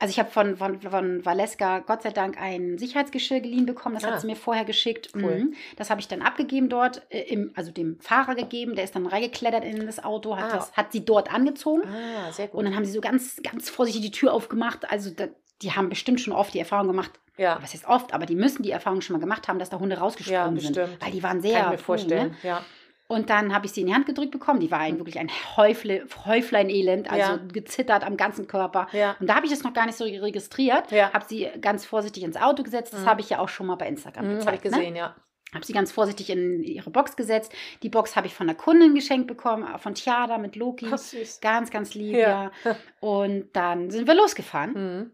[0.00, 3.94] also ich habe von, von, von Valeska Gott sei Dank ein Sicherheitsgeschirr geliehen bekommen.
[3.94, 4.12] Das Ah.
[4.12, 5.10] hat sie mir vorher geschickt.
[5.14, 5.38] Cool.
[5.38, 5.54] Mhm.
[5.76, 8.74] Das habe ich dann abgegeben dort, äh, im, also dem Fahrer gegeben.
[8.74, 10.56] Der ist dann reingeklettert in das Auto, hat, Ah.
[10.56, 11.82] das, hat sie dort angezogen.
[11.86, 12.58] Ah, sehr gut.
[12.58, 14.90] Und dann haben sie so ganz, ganz vorsichtig die Tür aufgemacht.
[14.90, 15.26] Also da,
[15.62, 18.62] die haben bestimmt schon oft die Erfahrung gemacht, ja, was heißt oft, aber die müssen
[18.62, 20.76] die Erfahrung schon mal gemacht haben, dass da Hunde rausgesprungen Ja, sind.
[21.00, 22.28] Weil die waren kann sehr ich mir vorstellen.
[22.30, 22.36] Ne?
[22.42, 22.62] Ja.
[23.10, 24.60] Und dann habe ich sie in die Hand gedrückt bekommen.
[24.60, 24.98] Die war ein, Mhm.
[25.00, 27.40] wirklich ein Häufle, Häuflein-Elend, also Ja.
[27.52, 28.86] gezittert am ganzen Körper.
[28.92, 29.16] Ja.
[29.18, 30.90] Und da habe ich das noch gar nicht so registriert.
[30.92, 31.12] Ja.
[31.12, 32.92] Habe sie ganz vorsichtig ins Auto gesetzt.
[32.92, 33.06] Das Mhm.
[33.06, 34.46] habe ich ja auch schon mal bei Instagram Mhm, gezeigt.
[34.46, 35.08] Habe ich gesehen, ja.
[35.08, 35.14] Ne?
[35.52, 37.52] Habe sie ganz vorsichtig in ihre Box gesetzt.
[37.82, 40.86] Die Box habe ich von einer Kundin geschenkt bekommen, äh, von Tiada mit Loki.
[40.92, 41.40] Ach, süß.
[41.40, 42.52] Ganz, ganz lieb, Ja.
[42.64, 42.76] ja.
[43.00, 44.72] Und dann sind wir losgefahren.
[44.74, 45.10] Mhm.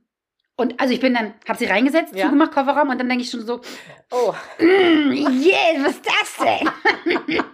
[0.59, 2.25] Und also ich bin dann, habe sie reingesetzt, Ja.
[2.27, 3.61] zugemacht, Kofferraum und dann denke ich schon so,
[4.11, 4.65] Oh, mm,
[5.43, 6.69] yeah, was ist das denn?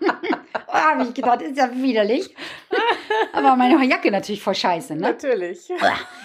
[0.68, 2.32] oh, habe ich gedacht, ist ja widerlich.
[3.32, 5.00] Aber meine Jacke natürlich voll scheiße, ne?
[5.00, 5.68] natürlich.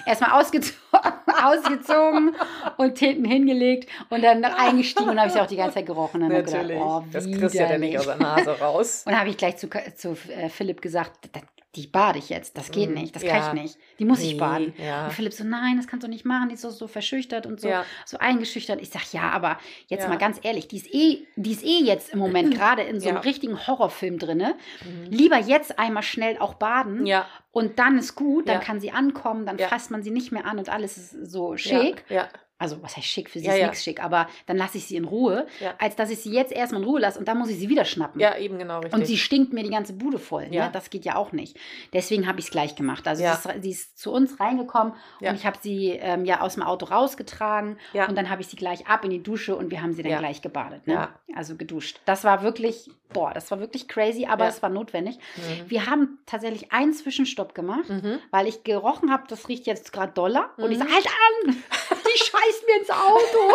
[0.06, 0.78] Erstmal ausgezogen,
[1.44, 2.36] ausgezogen
[2.78, 6.22] und hinten hingelegt und dann eingestiegen und habe ich sie auch die ganze Zeit gerochen.
[6.24, 6.78] Und dann hab Natürlich.
[6.78, 9.04] Gedacht, oh, das kriegst du ja dann nicht aus der Nase raus.
[9.06, 11.42] Und dann habe ich gleich zu, zu äh, Philipp gesagt, "Das-
[11.78, 12.58] die bade ich jetzt.
[12.58, 13.16] Das geht Mm, nicht.
[13.16, 13.40] Das ja.
[13.40, 13.78] kann ich nicht.
[14.00, 14.74] Die muss ich Nee, baden.
[14.78, 15.06] ja.
[15.06, 16.50] Und Philipp so, nein, das kannst du nicht machen.
[16.50, 17.86] Die ist so, so verschüchtert und so, Ja.
[18.06, 18.82] so eingeschüchtert.
[18.82, 22.10] Ich sag, ja, aber jetzt mal ganz ehrlich, die ist eh, die ist eh jetzt
[22.10, 24.56] im Moment gerade in so einem richtigen Horrorfilm drinne.
[24.84, 25.12] Mhm.
[25.12, 29.46] Lieber jetzt einmal schnell auch baden Ja, und dann ist gut, dann kann sie ankommen,
[29.46, 32.04] dann fasst man sie nicht mehr an und alles ist so schick.
[32.10, 32.28] Ja.
[32.60, 33.30] Also, was heißt schick?
[33.30, 33.68] Für sie Ja, ist ja.
[33.68, 35.76] nichts schick, aber dann lasse ich sie in Ruhe, Ja.
[35.78, 37.86] als dass ich sie jetzt erstmal in Ruhe lasse und dann muss ich sie wieder
[37.86, 38.20] schnappen.
[38.20, 38.94] ja eben genau richtig.
[38.94, 40.48] Und sie stinkt mir die ganze Bude voll.
[40.52, 40.66] Ja.
[40.66, 40.72] Ne?
[40.74, 41.58] Das geht ja auch nicht.
[41.94, 43.08] Deswegen habe ich es gleich gemacht.
[43.08, 43.36] Also Ja.
[43.36, 46.64] sie, ist, sie ist zu uns reingekommen und ich habe sie ähm, ja aus dem
[46.64, 49.94] Auto rausgetragen und dann habe ich sie gleich ab in die Dusche und wir haben
[49.94, 50.88] sie dann gleich gebadet.
[50.88, 50.94] Ne?
[50.94, 51.10] Ja.
[51.36, 52.00] Also geduscht.
[52.06, 55.18] Das war wirklich, boah, das war wirklich crazy, aber es war notwendig.
[55.36, 55.70] Mhm.
[55.70, 58.18] Wir haben tatsächlich einen Zwischenstopp gemacht, Mhm.
[58.32, 60.50] weil ich gerochen habe, das riecht jetzt gerade doller.
[60.58, 60.84] Und ich Mhm.
[60.84, 61.06] sage, halt
[61.48, 61.56] an!
[62.08, 63.54] Die scheißt mir ins Auto.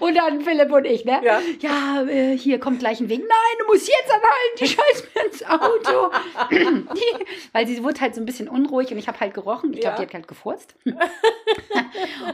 [0.00, 1.20] und dann Philipp und ich, ne?
[1.24, 1.40] Ja.
[1.60, 3.20] ja, äh, hier kommt gleich ein Weg.
[3.20, 6.10] Nein, du musst jetzt anhalten, die scheißt mir ins Auto.
[6.94, 9.72] die, weil sie wurde halt so ein bisschen unruhig und ich habe halt gerochen.
[9.74, 10.02] Ich glaube, Ja.
[10.02, 10.74] die hat halt gefurzt.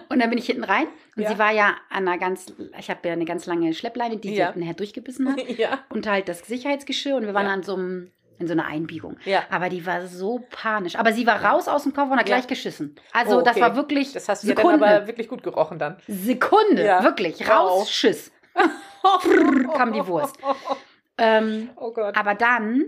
[0.08, 1.30] und dann bin ich hinten rein und Ja.
[1.32, 4.40] sie war ja an einer ganz, ich habe ja eine ganz lange Schleppleine, die sie
[4.54, 5.40] nachher durchgebissen hat.
[5.90, 9.16] Und halt das Sicherheitsgeschirr und wir waren an so einem, in so einer Einbiegung.
[9.24, 9.42] Ja.
[9.50, 10.96] Aber die war so panisch.
[10.96, 12.36] Aber sie war raus aus dem Koffer und hat Ja.
[12.36, 12.94] gleich geschissen.
[13.12, 13.60] Also Oh, das okay.
[13.62, 14.78] war wirklich Das hast du Sekunde.
[14.78, 15.96] dann aber wirklich gut gerochen dann.
[16.08, 17.02] Sekunde, Ja.
[17.04, 17.40] wirklich.
[17.40, 17.48] Wow.
[17.48, 18.30] Raus, Schiss.
[19.74, 20.36] kam die Wurst.
[21.18, 22.16] Ähm, Oh Gott.
[22.16, 22.86] aber dann,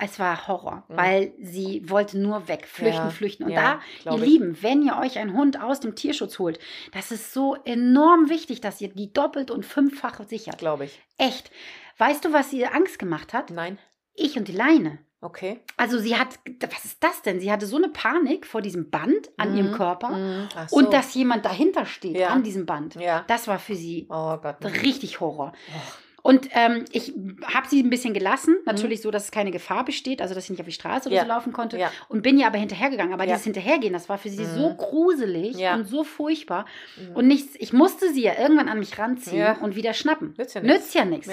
[0.00, 0.96] es war Horror, Mhm.
[0.96, 3.44] weil sie wollte nur weg, flüchten, Ja, flüchten.
[3.44, 4.28] Und ja, da, ihr ich.
[4.28, 6.58] Lieben, wenn ihr euch einen Hund aus dem Tierschutz holt,
[6.92, 10.58] das ist so enorm wichtig, dass ihr die doppelt und fünffach sichert.
[10.58, 11.00] Glaube ich.
[11.18, 11.50] Echt.
[11.98, 13.50] Weißt du, was ihr Angst gemacht hat?
[13.50, 13.78] Nein.
[14.18, 14.98] Ich und die Leine.
[15.20, 15.58] Okay.
[15.76, 16.28] Also sie hat,
[16.70, 17.40] was ist das denn?
[17.40, 19.56] Sie hatte so eine Panik vor diesem Band an Mhm.
[19.58, 20.48] ihrem Körper Mhm.
[20.54, 20.90] Ach und so.
[20.90, 22.28] dass jemand dahinter steht Ja.
[22.28, 22.94] an diesem Band.
[22.94, 23.24] Ja.
[23.26, 24.56] Das war für sie Oh Gott.
[24.82, 25.52] richtig Horror.
[25.70, 25.80] Oh.
[26.20, 30.20] Und ähm, ich habe sie ein bisschen gelassen, natürlich so, dass es keine Gefahr besteht,
[30.20, 31.16] also dass sie nicht auf die Straße oder Mhm.
[31.16, 31.22] Ja.
[31.22, 31.78] so laufen konnte.
[31.78, 31.90] Ja.
[32.08, 33.12] Und bin ihr aber hinterhergegangen.
[33.14, 33.30] Aber Ja.
[33.30, 34.54] dieses Hinterhergehen, das war für sie Mhm.
[34.54, 36.66] so gruselig und so furchtbar.
[36.96, 37.16] Mhm.
[37.16, 40.34] Und nichts, ich musste sie ja irgendwann an mich ranziehen und wieder schnappen.
[40.62, 41.28] Nützt ja nichts.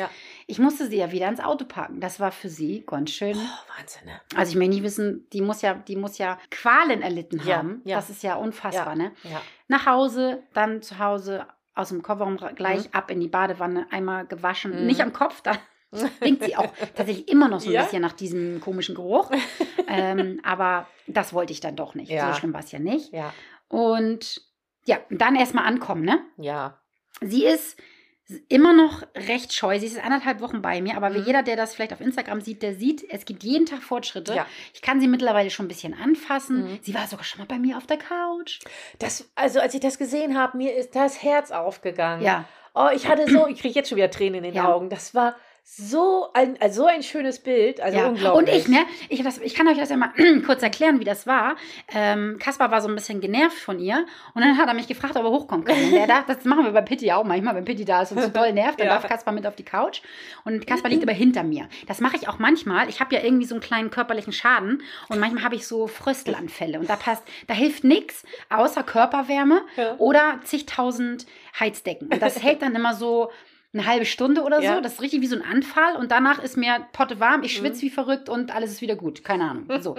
[0.48, 2.00] Ich musste sie ja wieder ins Auto parken.
[2.00, 3.36] Das war für sie ganz schön.
[3.36, 4.22] Oh, Wahnsinn, ne?
[4.36, 7.82] Also ich möchte nicht wissen, die muss ja, die muss ja Qualen erlitten Ja, haben.
[7.84, 7.96] ja.
[7.96, 8.96] Das ist ja unfassbar, Ja.
[8.96, 9.12] ne?
[9.68, 14.28] Nach Hause, dann zu Hause aus dem Kofferraum ra- gleich ab in die Badewanne, einmal
[14.28, 14.80] gewaschen.
[14.82, 14.86] Mhm.
[14.86, 15.54] Nicht am Kopf, da
[16.18, 17.84] stinkt sie auch tatsächlich immer noch so ein Ja.
[17.84, 19.32] bisschen nach diesem komischen Geruch.
[19.88, 22.12] ähm, aber das wollte ich dann doch nicht.
[22.12, 22.32] Ja.
[22.34, 23.12] So schlimm war es ja nicht.
[23.14, 23.34] Ja.
[23.68, 24.42] Und
[24.86, 26.20] ja, dann erstmal ankommen, ne?
[26.38, 26.80] Ja.
[27.22, 27.78] Sie ist
[28.50, 29.80] immer noch recht scheu.
[29.80, 31.26] Sie ist anderthalb Wochen bei mir, aber wie Mhm.
[31.26, 34.34] jeder, der das vielleicht auf Instagram sieht, der sieht, es gibt jeden Tag Fortschritte.
[34.36, 34.46] Ja.
[34.74, 36.64] Ich kann sie mittlerweile schon ein bisschen anfassen.
[36.72, 36.80] Mhm.
[36.82, 38.60] Sie war sogar schon mal bei mir auf der Couch.
[39.00, 42.24] Das, also als ich das gesehen habe, mir ist das Herz aufgegangen.
[42.24, 42.46] Ja,
[42.78, 44.68] Oh, ich hatte so, ich kriege jetzt schon wieder Tränen in den Ja.
[44.74, 44.90] Augen.
[44.90, 47.82] Das war so ein, also so ein schönes Bild.
[47.82, 48.08] Also ja.
[48.08, 48.50] unglaublich.
[48.50, 50.12] Und ich, ne, ich, das, ich kann euch das ja mal
[50.46, 51.56] kurz erklären, wie das war.
[51.94, 55.16] Ähm, Kaspar war so ein bisschen genervt von ihr und dann hat er mich gefragt,
[55.16, 55.76] ob er hochkommen kann.
[55.76, 58.22] Und der dachte, das machen wir bei Pitti auch manchmal, wenn Pitti da ist und
[58.22, 58.94] so doll nervt, dann Ja.
[58.94, 60.02] darf Kaspar mit auf die Couch
[60.44, 61.68] und Kaspar liegt aber hinter mir.
[61.88, 62.88] Das mache ich auch manchmal.
[62.88, 66.80] Ich habe ja irgendwie so einen kleinen körperlichen Schaden und manchmal habe ich so Fröstelanfälle
[66.80, 69.96] und da passt, da hilft nichts außer Körperwärme Ja.
[69.98, 71.26] oder zigtausend
[71.60, 72.10] Heizdecken.
[72.10, 73.32] Und das hält dann immer so
[73.78, 74.64] eine halbe Stunde oder so.
[74.64, 74.82] Ja.
[74.82, 77.78] Das ist richtig wie so ein Anfall und danach ist mir Potte warm, ich schwitze
[77.78, 77.82] Mhm.
[77.82, 79.24] wie verrückt und alles ist wieder gut.
[79.24, 79.68] Keine Ahnung.
[79.82, 79.96] So.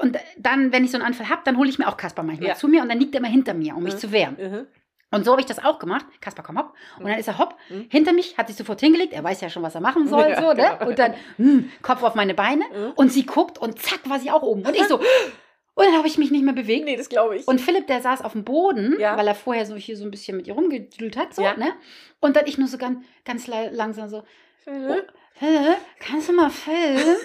[0.00, 2.48] Und dann, wenn ich so einen Anfall habe, dann hole ich mir auch Kaspar manchmal
[2.50, 2.54] Ja.
[2.54, 3.98] zu mir und dann liegt er immer hinter mir, um mich Mhm.
[3.98, 4.36] zu wehren.
[4.40, 4.66] Mhm.
[5.10, 6.06] Und so habe ich das auch gemacht.
[6.20, 6.72] Kaspar, komm hopp.
[6.98, 7.54] Und dann ist er hopp.
[7.68, 7.86] Mhm.
[7.88, 9.12] Hinter mich hat sich sofort hingelegt.
[9.12, 10.28] Er weiß ja schon, was er machen soll.
[10.28, 10.54] Ja, so, ne?
[10.78, 10.88] genau.
[10.90, 12.64] Und dann hm, Kopf auf meine Beine.
[12.64, 12.92] Mhm.
[12.96, 14.62] Und sie guckt und zack war sie auch oben.
[14.66, 14.98] Und ich so.
[15.76, 16.84] Und dann habe ich mich nicht mehr bewegt.
[16.84, 17.48] Nee, das glaube ich.
[17.48, 19.16] Und Philipp, der saß auf dem Boden, Ja.
[19.16, 21.34] weil er vorher so hier so ein bisschen mit ihr rumgedüdelt hat.
[21.34, 21.56] So, Ja.
[21.56, 21.72] ne?
[22.20, 24.22] Und dann ich nur so ganz, ganz la- langsam so,
[24.66, 24.94] Mhm.
[25.36, 27.16] Philipp, kannst du mal filmen?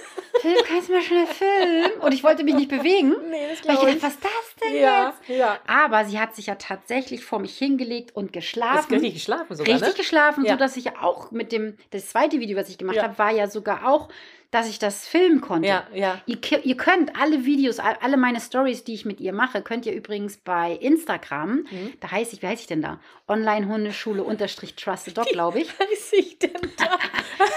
[0.42, 1.92] Philipp, kannst du mal schnell filmen?
[2.02, 4.04] Und ich wollte mich nicht bewegen, Nee, das weil ich dachte, ich.
[4.04, 5.38] was ist das denn Ja, jetzt?
[5.40, 5.60] ja.
[5.68, 8.94] Aber sie hat sich ja tatsächlich vor mich hingelegt und Hast geschlafen.
[8.94, 9.96] richtig geschlafen sogar, Richtig ne?
[9.96, 10.54] geschlafen, Ja.
[10.54, 13.04] so dass ich ja auch mit dem, das zweite Video, was ich gemacht Ja.
[13.04, 14.10] habe, war ja sogar auch,
[14.52, 15.68] dass ich das filmen konnte.
[15.68, 16.20] Ja, ja.
[16.26, 19.86] Ihr, ihr könnt alle Videos, all- alle meine Stories, die ich mit ihr mache, könnt
[19.86, 21.94] ihr übrigens bei Instagram, Mhm.
[22.00, 23.00] da heiße ich, wie heiße ich denn da?
[23.28, 25.70] Online-Hundeschule unterstrich Trusted Dog, glaube ich.
[25.80, 26.98] Was ich denn da?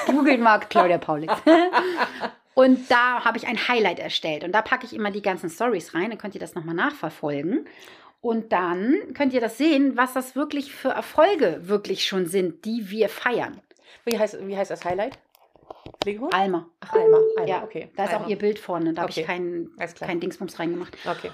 [0.12, 1.33] Googelt mal Claudia Paulitz.
[2.55, 4.44] Und da habe ich ein Highlight erstellt.
[4.44, 6.11] Und da packe ich immer die ganzen Stories rein.
[6.11, 7.66] Dann könnt ihr das nochmal nachverfolgen.
[8.20, 12.90] Und dann könnt ihr das sehen, was das wirklich für Erfolge wirklich schon sind, die
[12.90, 13.61] wir feiern.
[14.05, 15.18] Wie heißt, wie heißt das Highlight?
[16.03, 16.35] Pflegehund?
[16.35, 16.68] Alma.
[16.81, 17.18] Ach, Alma.
[17.37, 17.90] Alma, Ja, okay.
[17.97, 18.25] Da ist Alma.
[18.25, 18.92] auch ihr Bild vorne.
[18.95, 19.21] Da habe Okay.
[19.21, 20.97] ich keinen kein Dingsbums reingemacht.
[21.09, 21.31] Okay.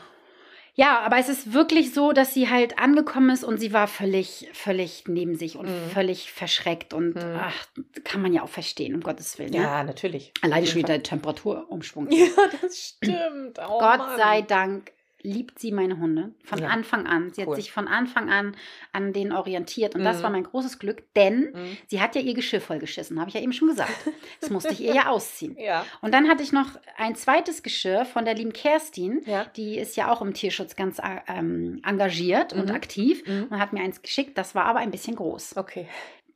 [0.74, 4.48] Ja, aber es ist wirklich so, dass sie halt angekommen ist und sie war völlig,
[4.52, 5.90] völlig neben sich und Mhm.
[5.90, 6.94] völlig verschreckt.
[6.94, 7.36] Und Mhm.
[7.36, 7.66] ach,
[8.04, 9.50] kann man ja auch verstehen, um Gottes Willen.
[9.50, 9.56] Ne?
[9.56, 10.32] Ja, natürlich.
[10.40, 12.08] Alleine schon wieder der Temperaturumschwung.
[12.12, 12.26] Ja,
[12.62, 13.58] das stimmt.
[13.58, 14.16] Oh, Gott Mann.
[14.18, 16.68] sei Dank liebt sie meine Hunde von Ja.
[16.68, 17.32] Anfang an.
[17.32, 17.48] Sie Cool.
[17.48, 18.56] hat sich von Anfang an
[18.92, 20.22] an denen orientiert und das Mhm.
[20.22, 21.76] war mein großes Glück, denn Mhm.
[21.88, 23.92] sie hat ja ihr Geschirr vollgeschissen, habe ich ja eben schon gesagt.
[24.40, 25.56] Das musste ich ihr ja ausziehen.
[25.58, 25.84] Ja.
[26.02, 29.20] Und dann hatte ich noch ein zweites Geschirr von der lieben Kerstin.
[29.26, 29.44] Ja.
[29.56, 32.74] Die ist ja auch im Tierschutz ganz äh, ähm, engagiert und Mhm.
[32.74, 33.48] aktiv Mhm.
[33.50, 34.38] und hat mir eins geschickt.
[34.38, 35.56] Das war aber ein bisschen groß.
[35.56, 35.88] Okay.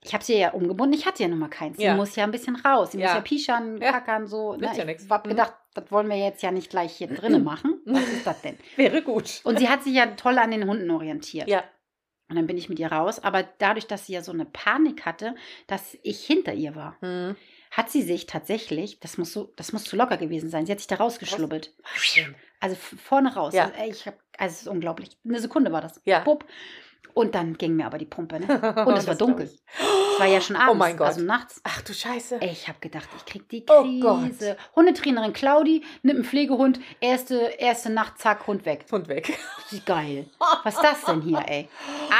[0.05, 0.95] Ich habe sie ja umgebunden.
[0.95, 1.77] Ich hatte ja nun mal keins.
[1.77, 1.95] Sie Ja.
[1.95, 2.91] muss ja ein bisschen raus.
[2.93, 3.15] Sie muss Ja.
[3.17, 3.93] ja pischern, Ja.
[3.93, 4.55] kackern, so.
[4.57, 4.67] Ne?
[4.67, 4.73] ja.
[4.88, 5.31] Ich habe Mhm.
[5.31, 7.81] gedacht, das wollen wir jetzt ja nicht gleich hier drinnen machen.
[7.87, 8.59] Was ist das denn?
[8.77, 9.41] Wäre gut.
[9.45, 11.49] Und sie hat sich ja toll an den Hunden orientiert.
[11.49, 11.62] Ja.
[12.29, 13.19] Und dann bin ich mit ihr raus.
[13.23, 15.35] Aber dadurch, dass sie ja so eine Panik hatte,
[15.67, 17.37] dass ich hinter ihr war, Mhm.
[17.71, 20.79] hat sie sich tatsächlich, das muss so, das muss zu locker gewesen sein, sie hat
[20.79, 21.75] sich da rausgeschlubbelt.
[22.61, 23.55] Also vorne raus.
[23.55, 23.65] Ja.
[23.65, 25.11] Also, ey, ich hab, also es ist unglaublich.
[25.25, 26.01] Eine Sekunde war das.
[26.05, 26.21] Ja.
[26.21, 26.45] Pupp.
[27.14, 28.40] Und dann ging mir aber die Pumpe.
[28.40, 28.46] Ne?
[28.87, 29.46] Und es war dunkel.
[29.46, 30.72] Es war ja schon abends.
[30.72, 31.09] Oh mein Gott.
[31.09, 31.61] Also nachts.
[31.64, 32.40] Ach du Scheiße.
[32.40, 34.57] Ey, ich habe gedacht, ich krieg die Oh Krise.
[34.75, 38.87] Hundetrainerin Claudi nimmt einen Pflegehund, erste, erste Nacht, zack, Hund weg.
[38.90, 39.38] Hund weg.
[39.85, 40.27] Geil.
[40.64, 41.68] Was ist das denn hier, ey?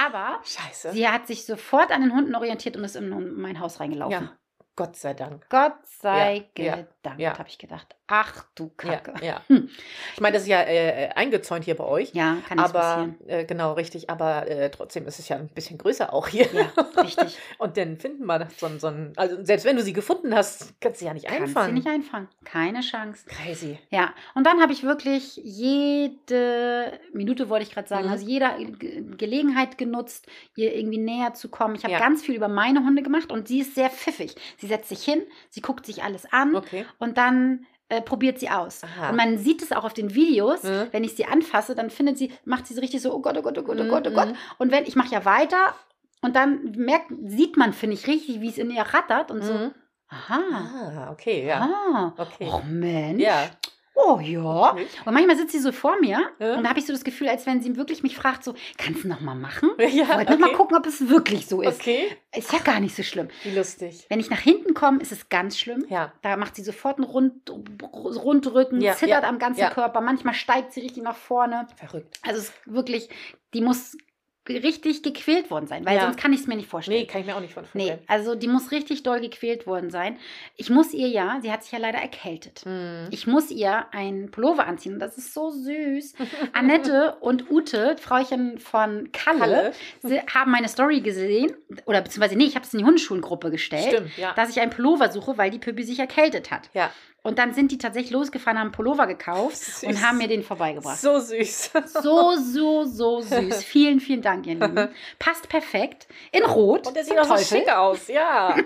[0.05, 0.93] Aber Scheiße.
[0.93, 4.13] sie hat sich sofort an den Hunden orientiert und ist in mein Haus reingelaufen.
[4.13, 4.33] Ja.
[4.75, 5.47] Gott sei Dank.
[5.51, 7.39] Gott sei Ja, gedankt, ja.
[7.39, 7.95] habe ich gedacht.
[8.07, 9.15] Ach du Kacke.
[9.25, 9.43] Ja.
[9.49, 9.69] Hm.
[10.15, 12.13] Ich meine, das ist ja äh, eingezäunt hier bei euch.
[12.15, 13.17] Ja, kann aber passieren.
[13.27, 16.47] äh, genau richtig, aber äh, trotzdem ist es ja ein bisschen größer auch hier.
[16.53, 16.71] Ja,
[17.03, 17.37] richtig.
[17.59, 21.01] Und dann finden wir so, so ein, also selbst wenn du sie gefunden hast, kannst
[21.01, 21.69] du sie ja nicht Kannst einfangen.
[21.69, 22.29] sie nicht einfangen.
[22.45, 23.25] Keine Chance.
[23.27, 23.79] Crazy.
[23.91, 28.13] Ja, und dann habe ich wirklich jede Minute, wollte ich gerade sagen, Mhm.
[28.13, 28.47] also jede
[28.79, 31.75] Ge- Gelegenheit genutzt, ihr irgendwie näher zu kommen.
[31.75, 31.99] Ich habe Ja.
[31.99, 34.35] ganz viel über meine Hunde gemacht und sie ist sehr pfiffig.
[34.63, 36.87] Sie setzt sich hin, sie guckt sich alles an Okay.
[36.99, 38.83] und dann äh, probiert sie aus.
[38.85, 39.11] Aha.
[39.11, 40.87] Und man sieht es auch auf den Videos, Mhm.
[40.93, 43.43] wenn ich sie anfasse, dann findet sie, macht sie so richtig so, oh Gott, oh
[43.43, 44.29] Gott, oh Gott, oh Mhm, Gott, oh Gott.
[44.29, 44.37] mhm.
[44.59, 45.75] Und wenn, ich mache ja weiter
[46.23, 49.53] und dann merkt, sieht man, finde ich, richtig, wie es in ihr rattert und so,
[49.53, 49.73] Mhm.
[50.09, 51.61] aha, Ah, okay, ja.
[51.61, 52.49] ah, Okay.
[52.51, 53.51] oh Mensch, Ja.
[53.95, 54.73] Oh ja.
[54.73, 54.87] Okay.
[55.05, 56.55] Und manchmal sitzt sie so vor mir Ja.
[56.57, 59.05] und da habe ich so das Gefühl, als wenn sie wirklich mich fragt, so, kannst
[59.05, 59.71] du noch mal machen?
[59.79, 60.57] Ja, Ich wollte noch mal okay.
[60.57, 61.81] gucken, ob es wirklich so ist.
[61.81, 62.17] Okay.
[62.35, 63.29] Ist ja gar nicht so schlimm.
[63.43, 64.07] Wie lustig.
[64.09, 65.85] Wenn ich nach hinten komme, ist es ganz schlimm.
[65.89, 66.13] Ja.
[66.23, 67.51] Da macht sie sofort einen Rund,
[67.83, 69.63] Rundrücken, Ja, zittert ja, am ganzen.
[69.71, 70.01] Körper.
[70.01, 71.67] Manchmal steigt sie richtig nach vorne.
[71.77, 72.19] Verrückt.
[72.23, 73.09] Also es ist wirklich,
[73.55, 73.97] die muss
[74.49, 76.03] richtig gequält worden sein, weil Ja.
[76.03, 76.99] sonst kann ich es mir nicht vorstellen.
[77.01, 78.05] Nee, kann ich mir auch nicht von Nee, vorstellen.
[78.09, 80.17] also die muss richtig doll gequält worden sein.
[80.57, 82.63] Ich muss ihr ja, sie hat sich ja leider erkältet.
[82.67, 83.07] Mhm.
[83.11, 86.15] Ich muss ihr einen Pullover anziehen und das ist so süß.
[86.53, 89.73] Annette und Ute, Frauchen von Kalle, Kalle.
[90.03, 91.55] sie haben meine Story gesehen,
[91.87, 94.33] oder beziehungsweise nee, ich habe es in die Hundeschulengruppe gestellt, Stimmt, ja.
[94.35, 96.69] dass ich einen Pullover suche, weil die Püppi sich erkältet hat.
[96.75, 96.91] Ja.
[97.25, 99.85] Und dann sind die tatsächlich losgefahren, haben einen Pullover gekauft Süß.
[99.85, 101.01] und haben mir den vorbeigebracht.
[101.01, 101.71] So süß.
[102.03, 103.63] So, so, so süß.
[103.65, 104.89] Vielen, vielen Dank, ihr Lieben.
[105.19, 106.09] Passt perfekt.
[106.33, 106.87] In Rot.
[106.89, 108.57] Und der sieht auch so schick aus, ja.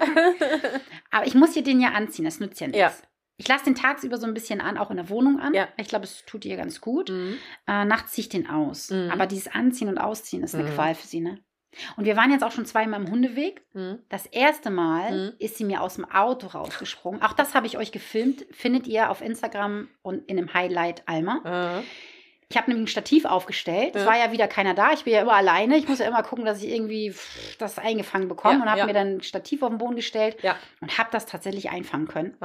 [1.11, 2.81] Aber ich muss ihr den ja anziehen, das nützt ja nichts.
[2.81, 2.93] Ja.
[3.39, 5.53] Ich lasse den tagsüber so ein bisschen an, auch in der Wohnung an.
[5.53, 5.69] Ja.
[5.77, 7.11] Ich glaube, es tut ihr ganz gut.
[7.11, 7.37] Mhm.
[7.67, 8.89] Äh, nachts ziehe ich den aus.
[8.91, 9.11] Mhm.
[9.13, 10.75] Aber dieses Anziehen und Ausziehen ist eine Mhm.
[10.75, 11.39] Qual für sie, ne?
[11.97, 13.63] Und wir waren jetzt auch schon zweimal im Hundeweg.
[13.75, 13.99] Mhm.
[14.09, 15.33] Das erste Mal Mhm.
[15.39, 17.23] ist sie mir aus dem Auto rausgesprungen.
[17.23, 18.47] Auch das habe ich euch gefilmt.
[18.51, 21.79] Findet ihr auf Instagram und in dem Highlight Alma.
[21.81, 21.85] Mhm.
[22.49, 23.97] Ich habe nämlich ein Stativ aufgestellt.
[23.97, 24.93] Es war ja wieder keiner da.
[24.93, 25.77] Ich bin ja immer alleine.
[25.77, 27.13] Ich muss ja immer gucken, dass ich irgendwie
[27.59, 28.55] das eingefangen bekomme.
[28.59, 28.87] Ja, und habe ja.
[28.87, 30.55] mir dann ein Stativ auf den Boden gestellt Ja.
[30.81, 32.37] und habe das tatsächlich einfangen können.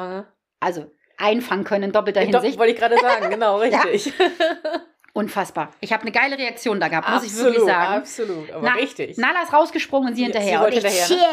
[0.60, 2.58] Also einfangen können in doppelter Doch, Hinsicht.
[2.58, 4.12] wollte ich gerade sagen, genau, richtig.
[5.14, 5.72] Unfassbar.
[5.82, 7.94] Ich habe eine geile Reaktion da gehabt, muss ich absolut, wirklich sagen.
[7.96, 9.18] absolut, aber Na, richtig.
[9.18, 10.58] Nala ist rausgesprungen und sie hinterher.
[10.60, 11.28] sie wollte und ich, hinterher,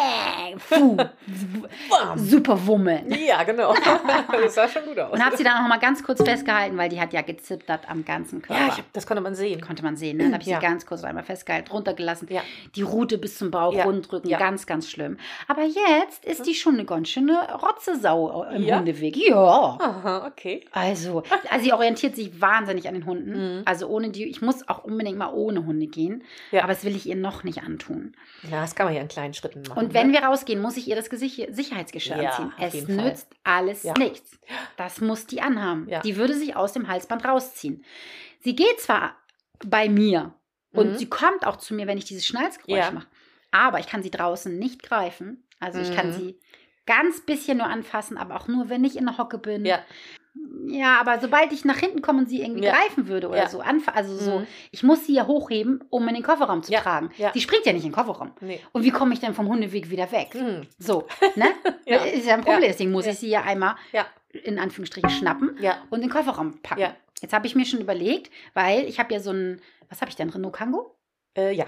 [0.51, 0.97] yeah, puh,
[1.89, 2.19] Bam.
[2.19, 3.03] super Wumme.
[3.25, 3.73] Ja, genau.
[4.33, 5.13] das sah schon gut aus.
[5.13, 7.89] Und habe sie dann auch noch mal ganz kurz festgehalten, weil die hat ja gezittert
[7.89, 8.61] am ganzen Körper.
[8.67, 9.61] ja, hab, das konnte man sehen.
[9.61, 10.17] Konnte man sehen.
[10.17, 10.25] Ne?
[10.25, 10.59] Dann habe ich Ja.
[10.61, 12.27] sie ganz kurz einmal festgehalten, runtergelassen.
[12.31, 12.43] Ja.
[12.75, 13.85] Die Rute bis zum Bauch Ja.
[13.85, 14.29] rundrücken.
[14.31, 15.19] Ganz, ganz schlimm.
[15.47, 18.79] Aber jetzt ist die schon eine ganz schöne Rotzesau im Ja.
[18.79, 19.17] Hundeweg.
[19.17, 19.37] Ja.
[19.81, 20.65] Aha, okay.
[20.73, 23.59] Also, also sie orientiert sich wahnsinnig an den Hunden.
[23.59, 23.63] Mhm.
[23.69, 26.25] Also ohne die, ich muss auch unbedingt mal ohne Hunde gehen.
[26.53, 26.63] Ja.
[26.65, 28.17] Aber das will ich ihr noch nicht antun.
[28.51, 29.79] Ja, das kann man ja in kleinen Schritten machen.
[29.79, 30.15] Und wenn ne?
[30.15, 32.53] wir rausgehen, muss ich ihr das Gesicht Sicherheitsgeschirr Ja, anziehen.
[32.59, 33.05] Es jeden Fall.
[33.11, 33.93] nützt alles Ja.
[33.99, 34.39] nichts.
[34.79, 35.87] Das muss die anhaben.
[35.89, 36.01] Ja.
[36.01, 37.85] Die würde sich aus dem Halsband rausziehen.
[38.41, 39.17] Sie geht zwar
[39.67, 40.33] bei mir
[40.73, 40.97] und Mhm.
[40.97, 43.07] sie kommt auch zu mir, wenn ich dieses Schnalzgeräusch mache.
[43.51, 45.47] Aber ich kann sie draußen nicht greifen.
[45.61, 46.13] Also ich kann Mhm.
[46.15, 46.41] sie
[46.87, 49.67] ganz bisschen nur anfassen, aber auch nur, wenn ich in der Hocke bin.
[49.67, 49.81] Ja.
[50.67, 52.73] Ja, aber sobald ich nach hinten komme und sie irgendwie Ja.
[52.73, 53.49] greifen würde oder Ja.
[53.49, 54.47] so, also so, Mhm.
[54.71, 57.11] ich muss sie ja hochheben, um in den Kofferraum zu Ja, tragen.
[57.33, 58.33] Sie springt ja nicht in den Kofferraum.
[58.41, 58.61] Nee.
[58.73, 60.35] Und wie komme ich denn vom Hundeweg wieder weg?
[60.35, 60.67] Hm.
[60.79, 61.47] So, ne?
[62.15, 62.61] Ist ja ein Problem.
[62.63, 63.77] Deswegen muss ich sie ja einmal
[64.45, 65.51] in Anführungsstrichen schnappen
[65.91, 66.93] und in den Kofferraum packen.
[67.21, 70.17] Jetzt habe ich mir schon überlegt, weil ich habe ja so ein, was habe ich
[70.17, 70.97] denn, Renault Kango?
[71.37, 71.67] Äh, ja.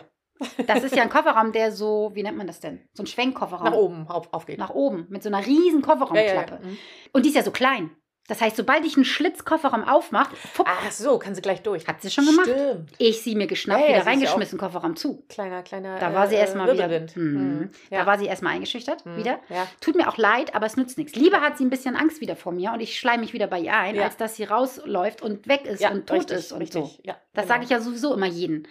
[0.66, 2.80] Das ist ja ein Kofferraum, der so, wie nennt man das denn?
[2.94, 3.64] So ein Schwenkkofferraum.
[3.64, 4.58] Nach oben auf, aufgeht.
[4.58, 6.60] Nach oben, mit so einer riesen Kofferraumklappe.
[6.64, 6.78] Mhm.
[7.12, 7.90] Und die ist ja so klein.
[8.28, 11.88] Das heißt, sobald ich einen Schlitzkofferraum aufmache, fupp, Ach so, kann sie gleich durch.
[11.88, 12.46] hat sie schon gemacht.
[12.48, 12.90] Stimmt.
[12.98, 15.24] Ich sie mir geschnappt, Ja, ja, wieder reingeschmissen, Kofferraum zu.
[15.28, 15.98] Kleiner, kleiner.
[15.98, 16.86] Da war sie äh, erstmal wieder.
[17.16, 17.32] Mhm.
[17.32, 17.70] Mhm.
[17.90, 18.06] Da Ja.
[18.06, 19.16] war sie erstmal eingeschüchtert, Mhm.
[19.16, 19.40] wieder.
[19.80, 21.16] Tut mir auch leid, aber es nützt nichts.
[21.16, 23.58] Lieber hat sie ein bisschen Angst wieder vor mir und ich schleim mich wieder bei
[23.58, 26.82] ihr ein, als dass sie rausläuft und weg ist und tot richtig, ist und richtig.
[26.84, 26.98] so.
[27.02, 27.54] Ja, Das genau.
[27.54, 28.68] sage ich ja sowieso immer jeden.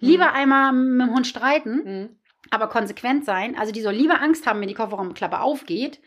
[0.00, 2.08] Lieber einmal mit dem Hund streiten, Mhm.
[2.50, 3.56] aber konsequent sein.
[3.56, 6.00] Also die soll lieber Angst haben, wenn die Kofferraumklappe aufgeht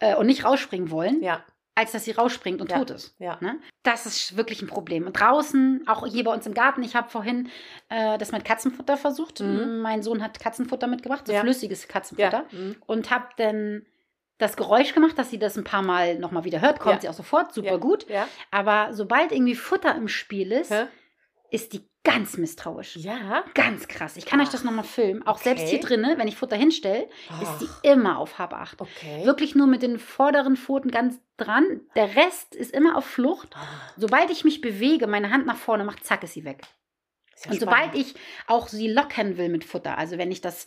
[0.00, 1.44] äh, und nicht rausspringen wollen, Ja,
[1.76, 2.78] als dass sie rausspringt und Ja.
[2.78, 3.16] tot ist.
[3.18, 3.36] ja.
[3.40, 3.58] Ne?
[3.82, 5.06] Das ist wirklich ein Problem.
[5.06, 7.48] Und draußen, auch hier bei uns im Garten, ich habe vorhin
[7.88, 9.40] äh, das mit Katzenfutter versucht.
[9.40, 9.80] Mhm.
[9.80, 11.40] Mein Sohn hat Katzenfutter mitgebracht, so Ja.
[11.40, 12.44] flüssiges Katzenfutter.
[12.52, 12.76] Mhm.
[12.86, 13.84] Und habe dann
[14.38, 16.80] das Geräusch gemacht, dass sie das ein paar Mal nochmal wieder hört.
[16.80, 18.06] Kommt sie auch sofort, super gut.
[18.50, 20.86] Aber sobald irgendwie Futter im Spiel ist, Hä?
[21.50, 22.96] ist die ganz misstrauisch.
[22.96, 23.44] Ja.
[23.54, 24.16] Ganz krass.
[24.16, 24.64] Ich kann euch das Ach.
[24.64, 25.26] nochmal filmen.
[25.26, 25.86] Auch selbst hier Okay.
[25.88, 28.80] drinnen, wenn ich Futter hinstelle, ist Ach, die immer auf Hab 8.
[28.80, 29.24] Okay.
[29.24, 31.80] Wirklich nur mit den vorderen Pfoten ganz dran.
[31.96, 33.48] Der Rest ist immer auf Flucht.
[33.54, 36.60] Ah, Sobald ich mich bewege, meine Hand nach vorne mache, zack, ist sie weg.
[37.34, 37.60] ist ja und spannend.
[37.84, 38.14] sobald ich
[38.46, 40.66] auch sie locken will mit Futter, also wenn ich das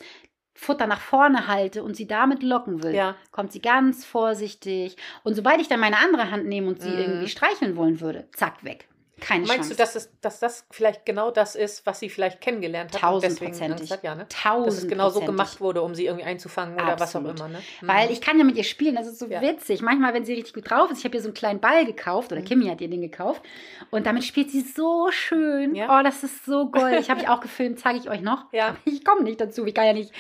[0.54, 3.16] Futter nach vorne halte und sie damit locken will, Ja.
[3.32, 4.98] kommt sie ganz vorsichtig.
[5.24, 6.98] Und sobald ich dann meine andere Hand nehme und sie Mhm.
[6.98, 8.88] irgendwie streicheln wollen würde, zack, weg.
[9.20, 9.70] Keine Meinst Chance.
[9.72, 13.02] du, dass, es, dass das vielleicht genau das ist, was sie vielleicht kennengelernt hat?
[13.02, 13.92] Tausendprozentig.
[13.92, 14.04] hat?
[14.04, 14.28] Ja, ne?
[14.30, 17.40] Tausend Dass es genau so gemacht wurde, um sie irgendwie einzufangen oder was auch Absolut.
[17.40, 17.48] immer.
[17.50, 17.60] Ne?
[17.82, 19.42] Weil ich kann ja mit ihr spielen, das ist so Ja.
[19.42, 19.82] witzig.
[19.82, 22.32] Manchmal, wenn sie richtig gut drauf ist, ich habe ihr so einen kleinen Ball gekauft,
[22.32, 22.46] oder Mhm.
[22.46, 23.42] Kimi hat ihr den gekauft,
[23.90, 25.74] und damit spielt sie so schön.
[25.74, 26.00] Ja.
[26.00, 27.00] Oh, das ist so gold.
[27.00, 28.46] Ich habe ich auch gefilmt, zeige ich euch noch.
[28.54, 28.68] Ja.
[28.70, 29.66] Aber ich komme nicht dazu.
[29.66, 30.12] Ich kann ja nicht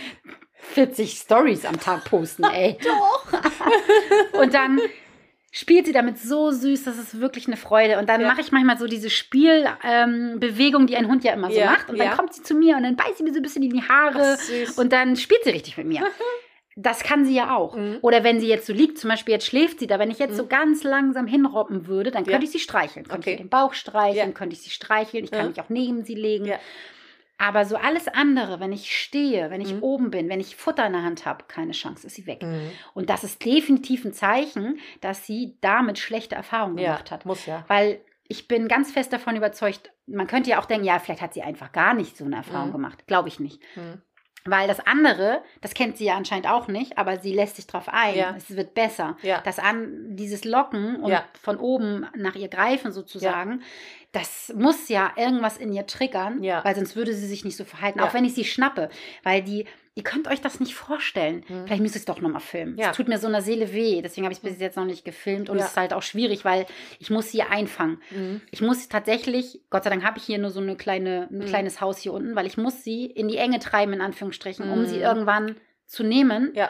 [0.73, 2.77] 40 Stories am Tag posten, ey.
[2.83, 3.27] Doch.
[4.41, 4.79] Und dann
[5.51, 7.97] spielt sie damit so süß, das ist wirklich eine Freude.
[7.99, 8.27] Und dann Ja.
[8.27, 11.89] mache ich manchmal so diese Spielbewegung, ähm, die ein Hund ja immer so Ja, macht.
[11.89, 12.15] Und dann ja.
[12.15, 14.37] kommt sie zu mir und dann beißt sie mir so ein bisschen in die Haare.
[14.39, 14.77] Ach.
[14.77, 16.01] Und dann spielt sie richtig mit mir.
[16.79, 17.75] Das kann sie ja auch.
[17.75, 17.97] Mhm.
[18.01, 20.37] Oder wenn sie jetzt so liegt, zum Beispiel jetzt schläft sie da, wenn ich jetzt
[20.37, 20.49] so Mhm.
[20.49, 23.07] ganz langsam hinroppen würde, dann könnte ich sie streicheln.
[23.07, 23.31] Könnte Okay.
[23.31, 26.51] ich den Bauch streicheln, könnte ich sie streicheln, ich kann mich auch neben sie legen.
[27.39, 29.83] Aber so alles andere, wenn ich stehe, wenn ich Mhm.
[29.83, 32.41] oben bin, wenn ich Futter in der Hand habe, keine Chance, ist sie weg.
[32.41, 32.71] Mhm.
[32.95, 37.25] Und das ist definitiv ein Zeichen, dass sie damit schlechte Erfahrungen Ja, gemacht hat.
[37.25, 37.63] muss ja.
[37.67, 41.33] Weil ich bin ganz fest davon überzeugt, man könnte ja auch denken, ja, vielleicht hat
[41.33, 42.73] sie einfach gar nicht so eine Erfahrung Mhm.
[42.73, 43.07] gemacht.
[43.07, 43.61] Glaube ich nicht.
[43.75, 44.01] Mhm.
[44.49, 47.89] Weil das andere, das kennt sie ja anscheinend auch nicht, aber sie lässt sich drauf
[47.89, 48.15] ein.
[48.15, 48.33] Ja.
[48.37, 49.17] Es wird besser.
[49.21, 49.41] Ja.
[49.41, 51.25] Das an, dieses Locken und Ja.
[51.41, 53.61] von oben nach ihr greifen sozusagen,
[54.13, 56.63] das muss ja irgendwas in ihr triggern, Ja.
[56.63, 57.99] weil sonst würde sie sich nicht so verhalten.
[57.99, 58.05] Ja.
[58.07, 58.89] Auch wenn ich sie schnappe.
[59.23, 61.43] Weil die, ihr könnt euch das nicht vorstellen.
[61.47, 61.65] Mhm.
[61.65, 62.77] Vielleicht müsste ich es doch nochmal filmen.
[62.77, 62.91] Ja.
[62.91, 64.01] Es tut mir so einer Seele weh.
[64.01, 65.49] Deswegen habe ich es bis jetzt noch nicht gefilmt.
[65.49, 65.65] Und Ja.
[65.65, 66.65] es ist halt auch schwierig, weil
[66.99, 68.01] ich muss sie einfangen.
[68.11, 68.41] Mhm.
[68.49, 71.45] Ich muss tatsächlich, Gott sei Dank habe ich hier nur so eine kleine, ein Mhm.
[71.45, 74.81] kleines Haus hier unten, weil ich muss sie in die Enge treiben, in Anführungsstrichen, um
[74.83, 74.85] Mhm.
[74.87, 76.69] sie irgendwann zu nehmen, Ja.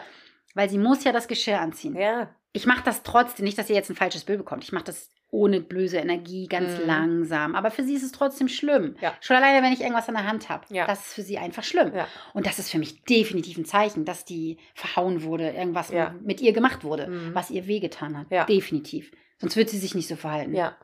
[0.54, 1.94] weil sie muss ja das Geschirr anziehen.
[1.96, 2.30] Ja.
[2.52, 4.64] Ich mache das trotzdem, nicht, dass ihr jetzt ein falsches Bild bekommt.
[4.64, 6.86] Ich mache das ohne böse Energie, ganz Mhm.
[6.86, 7.54] langsam.
[7.54, 8.96] Aber für sie ist es trotzdem schlimm.
[9.00, 9.14] Ja.
[9.20, 10.64] Schon alleine, wenn ich irgendwas in der Hand habe.
[10.70, 10.86] Ja.
[10.86, 11.92] Das ist für sie einfach schlimm.
[11.94, 12.08] Ja.
[12.32, 16.52] Und das ist für mich definitiv ein Zeichen, dass die verhauen wurde, irgendwas mit, ihr
[16.52, 17.34] gemacht wurde, Mhm.
[17.34, 18.26] was ihr wehgetan hat.
[18.30, 18.44] Ja.
[18.44, 19.10] Definitiv.
[19.38, 20.54] Sonst wird sie sich nicht so verhalten.
[20.54, 20.76] ja.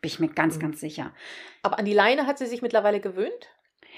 [0.00, 0.60] Bin ich mir ganz, Mhm.
[0.60, 1.12] ganz sicher.
[1.64, 3.48] Aber an die Leine hat sie sich mittlerweile gewöhnt?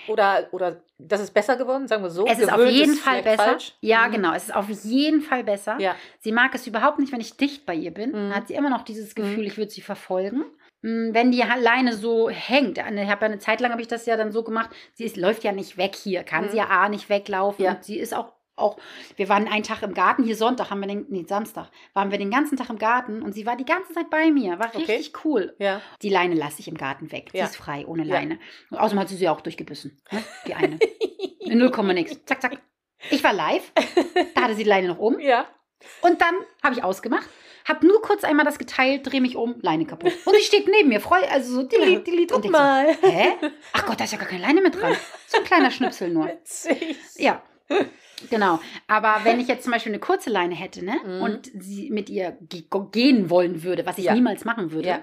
[0.08, 2.26] Oder, oder das ist besser geworden, sagen wir so?
[2.26, 3.44] Es ist auf jeden ist Fall besser.
[3.44, 3.74] falsch.
[3.80, 4.12] Ja, Mhm.
[4.12, 4.32] genau.
[4.34, 5.78] Es ist auf jeden Fall besser.
[5.78, 5.94] Ja.
[6.20, 8.10] Sie mag es überhaupt nicht, wenn ich dicht bei ihr bin.
[8.10, 8.14] Mhm.
[8.14, 9.46] Dann hat sie immer noch dieses Gefühl, Mhm.
[9.46, 10.44] ich würde sie verfolgen.
[10.82, 14.06] Mm, Wenn die Leine so hängt, ich habe ja eine Zeit lang habe ich das
[14.06, 16.50] ja dann so gemacht, sie ist, läuft ja nicht weg hier, kann Mhm.
[16.50, 17.62] sie ja A nicht weglaufen.
[17.64, 17.76] Ja.
[17.80, 18.76] Sie ist auch, auch,
[19.16, 22.18] wir waren einen Tag im Garten, hier Sonntag haben wir den, nee, Samstag, waren wir
[22.18, 24.84] den ganzen Tag im Garten und sie war die ganze Zeit bei mir, war Okay.
[24.96, 25.54] richtig cool.
[25.58, 25.80] Ja.
[26.02, 27.30] Die Leine lasse ich im Garten weg.
[27.32, 27.46] Ja.
[27.46, 28.04] Sie ist frei, ohne.
[28.04, 28.38] Leine.
[28.70, 30.00] Und außerdem hat sie sie auch durchgebissen.
[30.10, 30.22] Ne?
[30.46, 30.78] Die eine.
[31.40, 32.24] In 0, nix.
[32.24, 32.58] Zack, zack.
[33.10, 33.72] Ich war live.
[34.34, 35.18] Da hatte sie die Leine noch um.
[35.20, 35.46] Ja.
[36.02, 37.28] Und dann habe ich ausgemacht.
[37.66, 40.12] Habe nur kurz einmal das geteilt, drehe mich um, Leine kaputt.
[40.24, 42.34] Und sie steht neben mir, freu, also so delete, delete.
[42.34, 42.96] Und Guck ich so, mal.
[43.02, 43.28] hä?
[43.74, 44.94] Ach Gott, da ist ja gar keine Leine mit dran.
[45.26, 46.26] So ein kleiner Schnipsel nur.
[46.26, 46.96] Witzig.
[47.16, 47.42] Ja,
[48.28, 48.60] genau.
[48.86, 50.96] Aber wenn ich jetzt zum Beispiel eine kurze Leine hätte, ne?
[51.04, 51.22] Mhm.
[51.22, 54.14] Und sie mit ihr ge gehen wollen würde, was ich Ja.
[54.14, 55.00] niemals machen würde, Ja.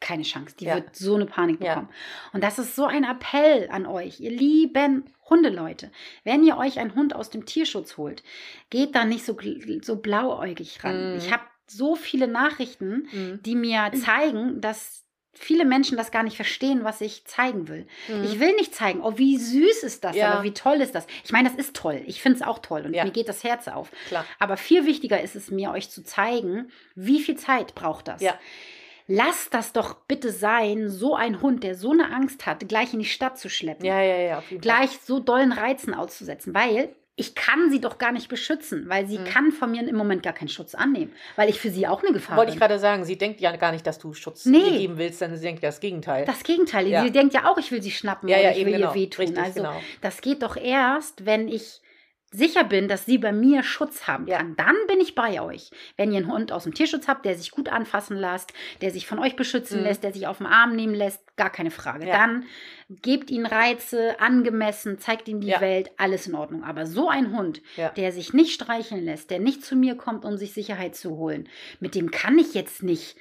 [0.00, 0.56] keine Chance.
[0.58, 0.76] Die Ja.
[0.76, 1.88] wird so eine Panik bekommen.
[2.32, 5.90] Und das ist so ein Appell an euch, ihr lieben Hundeleute.
[6.24, 8.22] Wenn ihr euch einen Hund aus dem Tierschutz holt,
[8.70, 9.36] geht da nicht so,
[9.82, 11.12] so blauäugig ran.
[11.12, 11.18] Mhm.
[11.18, 13.42] Ich habe so viele Nachrichten, Mhm.
[13.42, 15.04] die mir zeigen, dass
[15.38, 17.86] viele Menschen das gar nicht verstehen, was ich zeigen will.
[18.08, 18.24] Mhm.
[18.24, 20.32] Ich will nicht zeigen, oh, wie süß ist das, Ja.
[20.32, 21.06] aber wie toll ist das.
[21.24, 22.02] Ich meine, das ist toll.
[22.06, 23.04] Ich finde es auch toll und Ja.
[23.04, 23.90] mir geht das Herz auf.
[24.08, 24.24] Klar.
[24.38, 28.20] Aber viel wichtiger ist es mir, euch zu zeigen, wie viel Zeit braucht das.
[28.22, 28.34] Ja.
[29.06, 32.98] Lasst das doch bitte sein, so ein Hund, der so eine Angst hat, gleich in
[32.98, 33.86] die Stadt zu schleppen.
[33.86, 34.42] Ja, ja, ja.
[34.60, 39.18] Gleich so dollen Reizen auszusetzen, weil ich kann sie doch gar nicht beschützen, weil sie
[39.18, 39.24] Mhm.
[39.24, 42.12] kann von mir im Moment gar keinen Schutz annehmen, weil ich für sie auch eine
[42.12, 42.60] Gefahr Wollte ich bin.
[42.60, 44.78] gerade sagen, sie denkt ja gar nicht, dass du Schutz Nee.
[44.78, 46.24] geben willst, sondern sie denkt das Gegenteil.
[46.24, 46.86] Das Gegenteil.
[46.86, 47.02] Ja.
[47.02, 48.90] Sie denkt ja auch, ich will sie schnappen Ja, ja, ich eben will genau.
[48.90, 49.24] ihr wehtun.
[49.26, 49.80] Richtig, also genau.
[50.00, 51.80] das geht doch erst, wenn ich
[52.30, 54.38] sicher bin, dass sie bei mir Schutz haben Ja.
[54.38, 54.54] kann.
[54.56, 55.70] Dann bin ich bei euch.
[55.96, 59.06] Wenn ihr einen Hund aus dem Tierschutz habt, der sich gut anfassen lässt, der sich
[59.06, 59.84] von euch beschützen Mhm.
[59.86, 62.06] lässt, der sich auf den Arm nehmen lässt, gar keine Frage.
[62.06, 62.12] Ja.
[62.18, 62.44] Dann
[62.90, 65.60] gebt ihnen Reize, angemessen, zeigt ihm die Ja.
[65.60, 66.64] Welt, alles in Ordnung.
[66.64, 67.62] Aber so ein Hund,
[67.96, 71.48] der sich nicht streicheln lässt, der nicht zu mir kommt, um sich Sicherheit zu holen,
[71.80, 73.16] mit dem kann ich jetzt nicht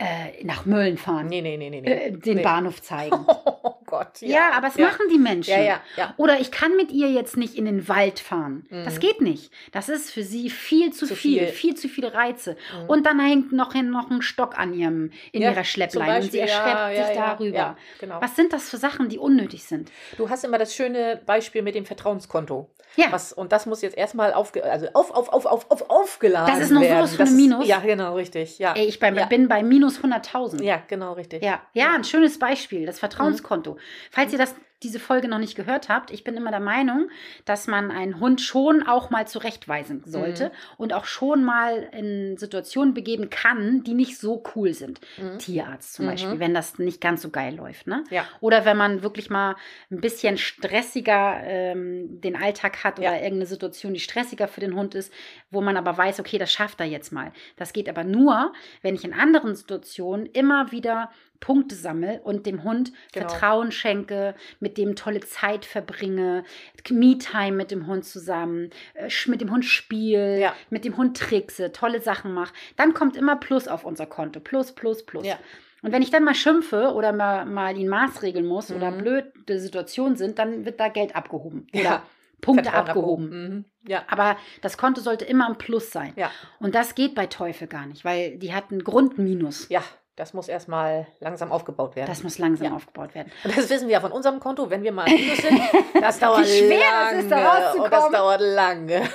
[0.00, 1.80] äh, nach Mölln fahren, Nee, nee, nee, nee.
[1.82, 2.42] äh, den nee.
[2.42, 3.26] Bahnhof zeigen.
[3.62, 4.20] Oh Gott.
[4.20, 4.86] Ja, aber es ja.
[4.86, 5.50] machen die Menschen.
[5.50, 6.14] Ja, ja, ja.
[6.16, 8.64] Oder ich kann mit ihr jetzt nicht in den Wald fahren.
[8.70, 8.84] Mhm.
[8.84, 9.50] Das geht nicht.
[9.72, 11.48] Das ist für sie viel zu, Zu viel, viel.
[11.48, 12.52] viel zu viele Reize.
[12.84, 12.88] Mhm.
[12.88, 16.38] Und dann hängt noch, noch ein Stock an ihrem, in Ja, ihrer Schleppleine und sie
[16.38, 16.46] ja,
[16.92, 17.56] ja, sich ja, darüber.
[17.56, 18.18] Ja, genau.
[18.22, 19.90] Was sind das für Sachen, die unnötig sind?
[20.16, 22.70] Du hast immer das schöne Beispiel mit dem Vertrauenskonto.
[22.96, 23.06] Ja.
[23.10, 26.62] Was, und das muss jetzt erstmal aufge, also auf, auf, auf, auf, auf, aufgeladen Das
[26.64, 26.98] ist noch werden.
[26.98, 27.66] sowas von Das einem Minus.
[27.66, 28.58] Ja, genau, richtig.
[28.60, 29.26] Ja, Ey, ich bei, Ja.
[29.26, 30.62] bin bei minus 100.000.
[30.62, 31.42] ja genau, richtig.
[31.42, 33.76] Ja, ja, ein schönes Beispiel, das Vertrauenskonto.
[34.10, 37.10] Falls ihr das, diese Folge noch nicht gehört habt, ich bin immer der Meinung,
[37.44, 40.50] dass man einen Hund schon auch mal zurechtweisen sollte Mhm.
[40.78, 45.00] und auch schon mal in Situationen begeben kann, die nicht so cool sind.
[45.18, 45.38] Mhm.
[45.38, 46.10] Tierarzt zum Mhm.
[46.10, 47.86] Beispiel, wenn das nicht ganz so geil läuft.
[47.86, 48.04] Ne?
[48.10, 48.24] Ja.
[48.40, 49.56] Oder wenn man wirklich mal
[49.90, 53.16] ein bisschen stressiger ähm, den Alltag hat oder Ja.
[53.16, 55.12] irgendeine Situation, die stressiger für den Hund ist,
[55.50, 57.32] wo man aber weiß, okay, das schafft er jetzt mal.
[57.56, 58.52] Das geht aber nur,
[58.82, 61.10] wenn ich in anderen Situationen immer wieder
[61.40, 63.28] Punkte sammle und dem Hund Genau.
[63.28, 66.44] Vertrauen schenke, mit dem tolle Zeit verbringe,
[66.90, 70.54] Me-Time mit dem Hund zusammen, äh, mit dem Hund spiele, Ja.
[70.70, 74.40] mit dem Hund trickse, tolle Sachen mache, dann kommt immer Plus auf unser Konto.
[74.40, 75.26] Plus, plus, plus.
[75.26, 75.38] Ja.
[75.82, 78.98] Und wenn ich dann mal schimpfe oder mal, mal ihn maßregeln muss oder Mhm.
[78.98, 81.66] blöde Situationen sind, dann wird da Geld abgehoben.
[81.72, 82.02] Oder Ja.
[82.42, 83.28] Punkte Vertrauen abgehoben.
[83.30, 83.64] Mhm.
[83.88, 84.02] Ja.
[84.08, 86.12] Aber das Konto sollte immer ein Plus sein.
[86.16, 86.30] Ja.
[86.58, 89.68] Und das geht bei Teufel gar nicht, weil die hat einen Grundminus.
[89.70, 89.82] ja,
[90.20, 92.08] das muss erstmal langsam aufgebaut werden.
[92.08, 92.72] Das muss langsam Ja.
[92.74, 93.32] aufgebaut werden.
[93.42, 95.60] Und das wissen wir ja von unserem Konto, wenn wir mal im Minus sind,
[96.00, 97.14] das dauert Wie schwer lange.
[97.16, 97.84] das ist, da rauszukommen.
[97.84, 99.02] Und das dauert lange.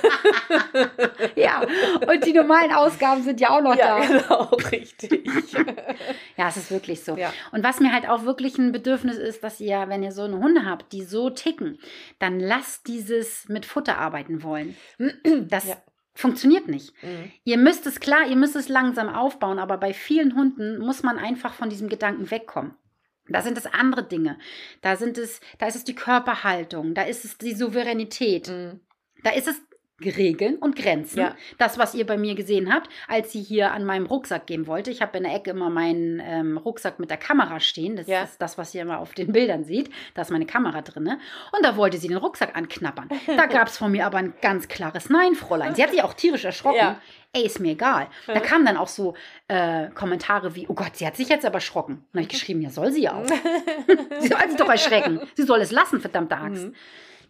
[1.34, 4.06] Ja, und die normalen Ausgaben sind ja auch noch Ja, da.
[4.06, 4.42] genau,
[4.72, 5.28] richtig.
[6.36, 7.16] Ja, es ist wirklich so.
[7.16, 7.32] Ja.
[7.52, 10.38] Und was mir halt auch wirklich ein Bedürfnis ist, dass ihr, wenn ihr so eine
[10.38, 11.78] Hunde habt, die so ticken,
[12.18, 14.76] dann lasst dieses mit Futter arbeiten wollen.
[15.48, 15.66] Das.
[16.16, 16.92] Funktioniert nicht.
[17.02, 17.30] Mhm.
[17.44, 21.18] Ihr müsst es klar, ihr müsst es langsam aufbauen, aber bei vielen Hunden muss man
[21.18, 22.74] einfach von diesem Gedanken wegkommen.
[23.28, 24.38] Da sind es andere Dinge.
[24.82, 28.80] Da sind es, da ist es die Körperhaltung, da ist es die Souveränität, Mhm.
[29.22, 29.60] da ist es
[30.04, 31.20] Regeln und Grenzen.
[31.20, 31.34] Ja.
[31.58, 34.90] Das, was ihr bei mir gesehen habt, als sie hier an meinem Rucksack geben wollte.
[34.90, 37.96] Ich habe in der Ecke immer meinen ähm, Rucksack mit der Kamera stehen.
[37.96, 38.22] Das Ja.
[38.22, 39.88] ist das, was ihr immer auf den Bildern seht.
[40.14, 41.06] Da ist meine Kamera drin.
[41.06, 43.08] Und da wollte sie den Rucksack anknabbern.
[43.26, 45.74] Da gab es von mir aber ein ganz klares Nein, Fräulein.
[45.74, 46.78] Sie hat sich auch tierisch erschrocken.
[46.78, 47.00] Ja.
[47.32, 48.08] Ey, ist mir egal.
[48.26, 49.14] Da kamen dann auch so
[49.48, 51.94] äh, Kommentare wie, oh Gott, sie hat sich jetzt aber erschrocken.
[51.94, 53.26] Und dann habe ich geschrieben, ja, soll sie ja auch.
[54.20, 55.20] sie soll sich doch erschrecken.
[55.34, 56.64] Sie soll es lassen, verdammte Axt.
[56.64, 56.74] Mhm.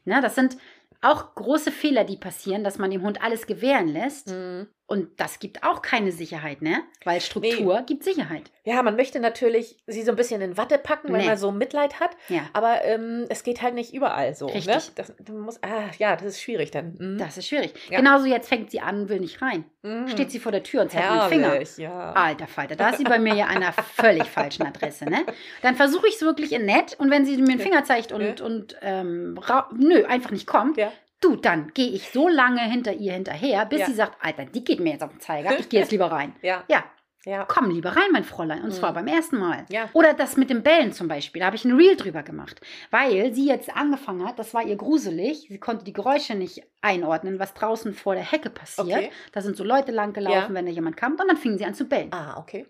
[0.05, 0.57] Ne, das sind
[1.03, 4.29] auch große Fehler, die passieren, dass man dem Hund alles gewähren lässt.
[4.29, 4.69] Mhm.
[4.89, 6.85] Und das gibt auch keine Sicherheit, ne?
[7.05, 8.53] Weil Struktur gibt Sicherheit.
[8.63, 11.27] Ja, man möchte natürlich sie so ein bisschen in Watte packen, weil Nee.
[11.27, 12.11] man so Mitleid hat.
[12.29, 12.43] Ja.
[12.53, 14.47] Aber ähm, es geht halt nicht überall so.
[14.47, 14.55] Ne?
[14.55, 14.93] Richtig.
[14.95, 16.95] Das, du musst, ah, ja, das ist schwierig dann.
[17.01, 17.19] Mhm.
[17.19, 17.75] Das ist schwierig.
[17.91, 17.99] Ja.
[17.99, 19.65] Genauso jetzt fängt sie an, will nicht rein.
[19.83, 20.07] Mhm.
[20.07, 21.49] Steht sie vor der Tür und zeigt mit dem Finger.
[21.51, 22.13] Herrlich, ja.
[22.13, 25.25] Alter Falter, da ist sie bei mir ja an einer völlig falschen Adresse, ne?
[25.63, 28.39] Dann versuche ich es wirklich in nett und wenn sie mir den Finger zeigt und,
[28.39, 28.45] Ja.
[28.47, 29.37] und ähm,
[29.77, 30.93] nö, einfach nicht kommt, Ja.
[31.21, 33.87] Du, dann gehe ich so lange hinter ihr hinterher, bis Ja.
[33.87, 36.35] sie sagt, Alter, die geht mir jetzt auf den Zeiger, ich gehe jetzt lieber rein.
[36.43, 36.65] Ja.
[36.69, 36.85] Ja,
[37.25, 37.45] Ja.
[37.49, 38.63] komm lieber rein, mein Fräulein.
[38.63, 38.95] Und zwar Mhm.
[38.95, 39.65] beim ersten Mal.
[39.69, 39.89] Ja.
[39.95, 41.41] Oder das mit dem Bellen zum Beispiel.
[41.41, 42.61] Da habe ich ein Reel drüber gemacht.
[42.91, 45.47] Weil sie jetzt angefangen hat, das war ihr gruselig.
[45.49, 48.87] Sie konnte die Geräusche nicht einordnen, was draußen vor der Hecke passiert.
[48.89, 49.11] Okay.
[49.33, 50.55] Da sind so Leute lang gelaufen, Ja.
[50.55, 51.13] wenn da jemand kam.
[51.13, 52.13] Und dann fingen sie an zu bellen.
[52.13, 52.67] Ah, okay.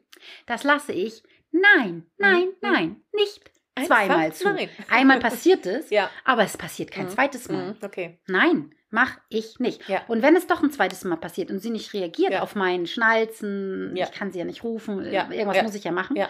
[0.46, 1.22] Das lasse ich.
[1.52, 2.52] Nein, nein, Mhm.
[2.60, 3.40] nein, nicht
[3.84, 4.48] zweimal zu.
[4.52, 4.68] nein.
[4.90, 6.10] Einmal passiert es, Ja.
[6.24, 7.10] aber es passiert kein Mhm.
[7.10, 7.68] zweites Mal.
[7.72, 7.76] Mhm.
[7.82, 8.18] Okay.
[8.26, 9.88] Nein, mach ich nicht.
[9.88, 10.02] Ja.
[10.08, 12.42] Und wenn es doch ein zweites Mal passiert und sie nicht reagiert Ja.
[12.42, 15.30] auf mein Schnalzen, ich kann sie ja nicht rufen, äh, Ja.
[15.30, 16.28] irgendwas muss ich ja machen, Ja.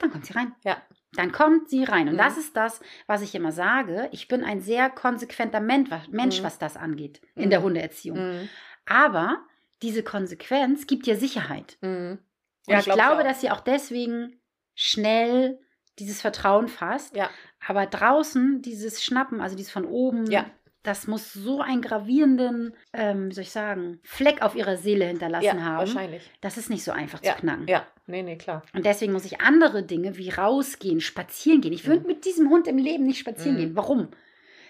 [0.00, 0.54] dann kommt sie rein.
[0.64, 0.82] Ja.
[1.14, 2.06] Dann kommt sie rein.
[2.08, 2.18] Und Mhm.
[2.18, 4.08] das ist das, was ich immer sage.
[4.12, 6.42] Ich bin ein sehr konsequenter Mensch, was, Mhm.
[6.42, 8.18] was das angeht in der Hundeerziehung.
[8.18, 8.48] Mhm.
[8.86, 9.38] Aber
[9.82, 11.78] diese Konsequenz gibt dir Sicherheit.
[11.80, 12.18] Und
[12.66, 13.22] ich glaube, auch.
[13.22, 14.38] dass sie auch deswegen
[14.74, 15.58] schnell
[15.98, 17.14] dieses Vertrauen fasst.
[17.16, 17.30] Ja.
[17.66, 20.46] Aber draußen dieses Schnappen, also dieses von oben, Ja.
[20.82, 25.44] das muss so einen gravierenden, ähm, wie soll ich sagen, Fleck auf ihrer Seele hinterlassen
[25.44, 25.78] ja, haben.
[25.78, 26.30] wahrscheinlich.
[26.40, 27.66] Das ist nicht so einfach Ja, zu knacken.
[27.66, 28.62] ja, nee, nee, klar.
[28.72, 31.72] Und deswegen muss ich andere Dinge wie rausgehen, spazieren gehen.
[31.72, 33.58] Ich würde mit diesem Hund im Leben nicht spazieren Mhm.
[33.60, 33.76] gehen.
[33.76, 34.08] Warum?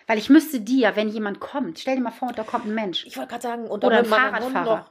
[0.07, 3.05] Weil ich müsste dir, wenn jemand kommt, stell dir mal vor, da kommt ein Mensch.
[3.07, 4.77] Ich wollte gerade sagen, und Oder ein Fahrradfahrer.
[4.79, 4.91] noch-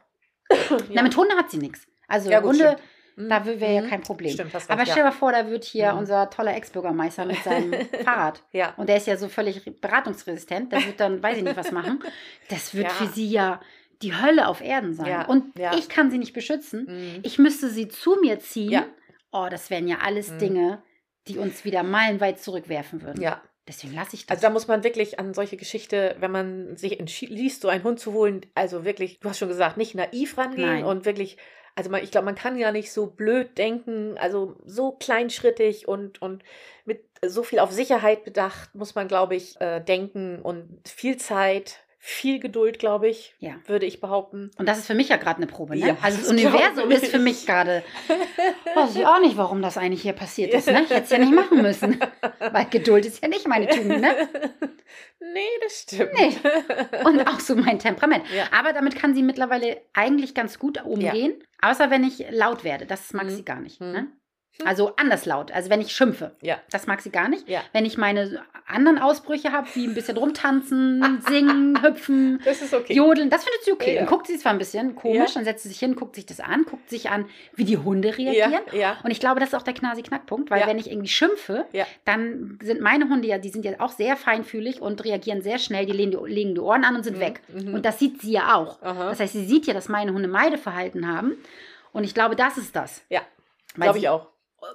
[0.93, 1.87] Na, mit Hunden hat sie nichts.
[2.07, 2.81] Also Ja, gut, Hunde, stimmt.
[3.17, 3.29] Mhm.
[3.29, 3.89] da wäre ja Mhm.
[3.89, 4.31] kein Problem.
[4.31, 5.09] Stimmt, hast Aber recht, stell ja.
[5.09, 5.99] dir mal vor, da wird hier Mhm.
[5.99, 7.73] unser toller Ex-Bürgermeister mit seinem
[8.05, 8.43] Fahrrad.
[8.53, 8.73] Ja.
[8.77, 10.71] Und der ist ja so völlig beratungsresistent.
[10.71, 11.99] Der wird dann, weiß ich nicht, was machen.
[12.49, 12.93] Das wird Ja.
[12.93, 13.59] für sie ja
[14.01, 15.07] die Hölle auf Erden sein.
[15.07, 15.75] Ja, Und ja.
[15.75, 16.85] ich kann sie nicht beschützen.
[16.87, 17.19] Mhm.
[17.23, 18.71] Ich müsste sie zu mir ziehen.
[18.71, 18.85] Ja.
[19.31, 20.37] Oh, das wären ja alles Mhm.
[20.39, 20.83] Dinge,
[21.27, 23.21] die uns wieder meilenweit zurückwerfen würden.
[23.21, 24.37] Ja, Deswegen lasse ich das.
[24.37, 27.99] also da muss man wirklich an solche Geschichte, wenn man sich entschließt, so einen Hund
[27.99, 30.83] zu holen, also wirklich, du hast schon gesagt, nicht naiv rangehen Nein.
[30.85, 31.35] und wirklich,
[31.77, 36.19] also man, ich glaube, man kann ja nicht so blöd denken, also so kleinschrittig und,
[36.23, 36.43] und
[36.85, 41.83] mit so viel auf Sicherheit bedacht, muss man, glaube ich, äh, denken und viel Zeit,
[41.99, 43.55] viel Geduld, glaube ich, Ja.
[43.65, 44.51] würde ich behaupten.
[44.57, 45.75] Und das ist für mich ja gerade eine Probe.
[45.75, 45.87] Ne?
[45.87, 47.83] Ja, also das das Universum ist für mich gerade.
[48.75, 50.67] Weiß ich auch nicht, warum das eigentlich hier passiert ist.
[50.67, 50.83] Ne?
[50.83, 51.99] Ich hätte es ja nicht machen müssen.
[52.51, 54.01] Weil Geduld ist ja nicht meine Tugend.
[54.01, 54.13] Ne?
[55.19, 56.11] nee, das stimmt.
[56.13, 56.35] Nee.
[57.03, 58.23] Und auch so mein Temperament.
[58.33, 58.45] Ja.
[58.57, 61.33] Aber damit kann sie mittlerweile eigentlich ganz gut umgehen.
[61.61, 62.85] Außer wenn ich laut werde.
[62.85, 63.29] Das mag Mhm.
[63.31, 63.81] sie gar nicht.
[63.81, 63.91] Mhm.
[63.91, 64.07] Ne?
[64.65, 65.51] Also anders laut.
[65.51, 66.31] Also wenn ich schimpfe.
[66.41, 66.57] Ja.
[66.71, 67.47] Das mag sie gar nicht.
[67.47, 67.61] Ja.
[67.73, 72.93] Wenn ich meine anderen Ausbrüche habe, wie ein bisschen rumtanzen, singen, hüpfen, Das okay.
[72.93, 73.93] jodeln, das findet sie okay.
[73.95, 74.01] Ja.
[74.01, 76.39] Dann guckt sie zwar ein bisschen komisch, dann setzt sie sich hin, guckt sich das
[76.39, 78.61] an, guckt sich an, wie die Hunde reagieren.
[79.03, 81.65] Und ich glaube, das ist auch der Knasi-Knackpunkt, weil wenn ich irgendwie schimpfe,
[82.05, 85.85] dann sind meine Hunde ja, die sind ja auch sehr feinfühlig und reagieren sehr schnell,
[85.85, 87.41] die legen die, legen die Ohren an und sind Mhm, weg.
[87.47, 87.73] mhm.
[87.75, 88.81] Und das sieht sie ja auch.
[88.81, 89.09] Aha.
[89.09, 91.33] Das heißt, sie sieht ja, dass meine Hunde Meideverhalten haben.
[91.93, 93.01] Und ich glaube, das ist das.
[93.09, 93.21] Ja,
[93.75, 94.27] glaube ich auch.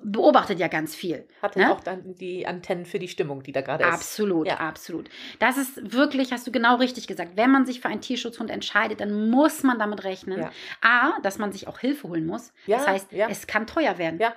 [0.02, 1.26] Beobachtet ja ganz viel.
[1.40, 1.72] Hat Ne?
[1.72, 3.92] auch dann die Antennen für die Stimmung, die da gerade ist.
[3.92, 4.56] Absolut, Ja.
[4.58, 5.08] absolut.
[5.38, 7.32] Das ist wirklich, hast du genau richtig gesagt.
[7.36, 10.40] Wenn man sich für einen Tierschutzhund entscheidet, dann muss man damit rechnen.
[10.40, 10.50] Ja.
[10.80, 12.52] A, dass man sich auch Hilfe holen muss.
[12.66, 13.28] Ja, das heißt, ja.
[13.28, 14.18] es kann teuer werden.
[14.20, 14.34] Ja,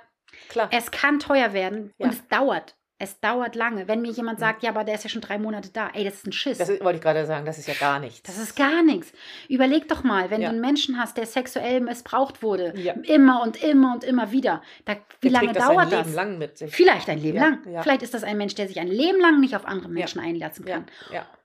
[0.50, 0.70] klar.
[0.72, 2.76] Es kann teuer werden und es dauert.
[2.98, 3.90] Es dauert lange.
[3.90, 6.14] Wenn mir jemand sagt, ja, aber der ist ja schon drei Monate da, ey, das
[6.16, 6.58] ist ein Schiss.
[6.60, 8.24] Das ist, wollte ich gerade sagen, das ist ja gar nichts.
[8.24, 9.12] Das ist gar nichts.
[9.50, 10.48] Überleg doch mal, wenn Ja.
[10.48, 12.94] du einen Menschen hast, der sexuell missbraucht wurde, Ja.
[13.04, 16.06] immer und immer und immer wieder, da, wie Der lange das dauert das?
[16.06, 16.74] Leben lang mit sich.
[16.74, 17.84] Vielleicht ein Leben Ja, lang.
[17.84, 20.64] Vielleicht ist das ein Mensch, der sich ein Leben lang nicht auf andere Menschen einlassen
[20.64, 20.86] kann.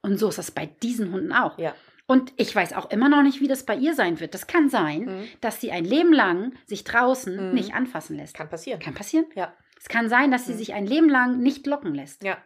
[0.03, 1.59] Und so ist das bei diesen Hunden auch.
[2.07, 4.35] Und ich weiß auch immer noch nicht, wie das bei ihr sein wird.
[4.35, 5.29] Das kann sein, Mhm.
[5.41, 7.55] dass sie ein Leben lang sich draußen Mhm.
[7.55, 8.35] nicht anfassen lässt.
[8.37, 8.81] Kann passieren.
[8.81, 9.27] Kann passieren.
[9.37, 10.59] Ja, Es kann sein, dass sie Mhm.
[10.59, 12.23] sich ein Leben lang nicht locken lässt.
[12.23, 12.37] ja.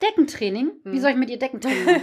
[0.00, 0.70] Deckentraining?
[0.84, 1.00] Wie Mhm.
[1.00, 2.02] soll ich mit ihr Deckentraining machen?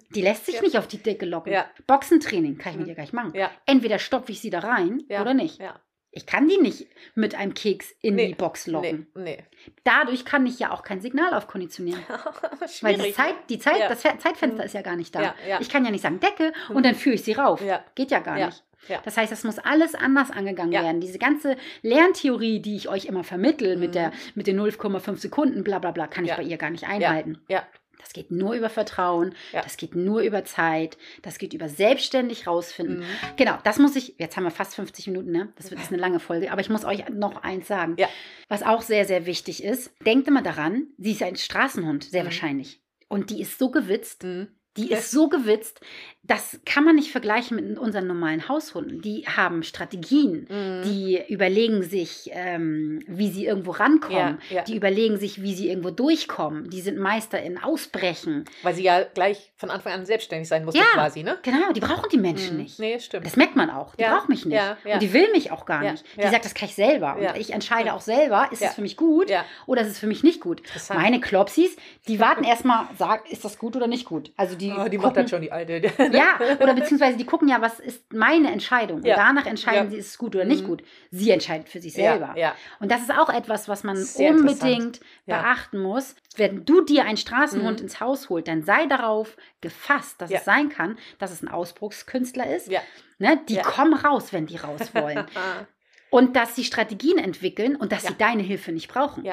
[0.14, 0.62] Die lässt sich Ja.
[0.62, 1.52] nicht auf die Decke locken.
[1.52, 1.66] Ja.
[1.86, 2.90] Boxentraining kann ich mit Mhm.
[2.90, 3.32] ihr gleich machen.
[3.34, 5.58] ja, Entweder stopfe ich sie da rein oder nicht.
[5.60, 5.78] Ja.
[6.16, 8.28] Ich kann die nicht mit einem Keks in Nee.
[8.28, 9.08] die Box locken.
[9.16, 9.44] Nee, nee.
[9.82, 12.00] Dadurch kann ich ja auch kein Signal aufkonditionieren.
[12.82, 13.12] Weil die.
[13.12, 14.66] Zeit, die Zeit, das Fe- Zeitfenster Mhm.
[14.66, 15.34] ist ja gar nicht da.
[15.60, 17.60] Ich kann ja nicht sagen Decke und dann führe ich sie rauf.
[17.60, 17.84] Ja.
[17.96, 18.64] Geht ja gar nicht.
[18.88, 19.00] Ja.
[19.04, 20.82] Das heißt, das muss alles anders angegangen Ja.
[20.82, 21.00] werden.
[21.00, 23.92] Diese ganze Lerntheorie, die ich euch immer vermittel mit, Mhm.
[23.92, 26.36] der, mit den 0,5 Sekunden, bla bla bla, kann ich Ja.
[26.36, 27.38] bei ihr gar nicht einhalten.
[27.48, 27.66] Ja,
[28.00, 29.62] Das geht nur über Vertrauen, Ja.
[29.62, 32.98] das geht nur über Zeit, das geht über selbstständig rausfinden.
[32.98, 33.04] Mhm.
[33.36, 35.52] Genau, das muss ich, jetzt haben wir fast 50 Minuten, ne?
[35.56, 37.94] Das wird ist eine lange Folge, aber ich muss euch noch eins sagen.
[37.98, 38.06] Ja.
[38.48, 42.26] Was auch sehr, sehr wichtig ist, denkt immer daran, sie ist ein Straßenhund, sehr Mhm.
[42.26, 42.82] wahrscheinlich.
[43.08, 44.48] Und die ist so gewitzt, Mhm.
[44.76, 45.80] Die ist so gewitzt,
[46.26, 49.02] das kann man nicht vergleichen mit unseren normalen Haushunden.
[49.02, 50.82] Die haben Strategien, Mhm.
[50.84, 54.38] die überlegen sich, ähm, wie sie irgendwo rankommen.
[54.48, 54.62] Ja, ja.
[54.62, 56.70] Die überlegen sich, wie sie irgendwo durchkommen.
[56.70, 58.46] Die sind Meister in Ausbrechen.
[58.62, 60.86] Weil sie ja gleich von Anfang an selbstständig sein musste Ja.
[60.94, 61.38] quasi, ne?
[61.42, 62.62] Genau, die brauchen die Menschen Mhm.
[62.62, 62.78] nicht.
[62.78, 63.26] Nee, stimmt.
[63.26, 63.94] Das merkt man auch.
[63.94, 64.60] Die braucht mich nicht.
[64.84, 66.04] Und die will mich auch gar nicht.
[66.16, 67.16] Die sagt, das kann ich selber.
[67.18, 69.30] Und ich entscheide auch selber, ist es für mich gut
[69.66, 70.62] oder ist es für mich nicht gut.
[70.88, 71.76] Meine Klopsis,
[72.08, 72.86] die warten erstmal,
[73.30, 74.32] ist das gut oder nicht gut.
[74.38, 75.80] Also die, Oh, die gucken, macht das schon, die alte.
[76.12, 78.98] Ja, oder beziehungsweise die gucken ja, was ist meine Entscheidung.
[78.98, 79.16] Und Ja.
[79.16, 79.90] danach entscheiden Ja.
[79.90, 80.66] sie, ist es gut oder nicht Mhm.
[80.68, 80.82] gut.
[81.10, 82.34] Sie entscheidet für sich selber.
[82.36, 82.54] Ja.
[82.80, 86.14] Und das ist auch etwas, was man Sehr unbedingt beachten muss.
[86.36, 87.84] Wenn du dir einen Straßenhund Mhm.
[87.84, 92.54] ins Haus holst, dann sei darauf gefasst, dass es sein kann, dass es ein Ausbruchskünstler
[92.54, 92.68] ist.
[92.68, 92.80] Ja.
[93.18, 93.40] Ne?
[93.48, 95.24] Die kommen raus, wenn die raus wollen.
[95.34, 95.66] Ah,
[96.10, 99.24] und dass sie Strategien entwickeln und dass sie deine Hilfe nicht brauchen.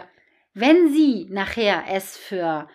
[0.54, 2.68] Wenn sie nachher es für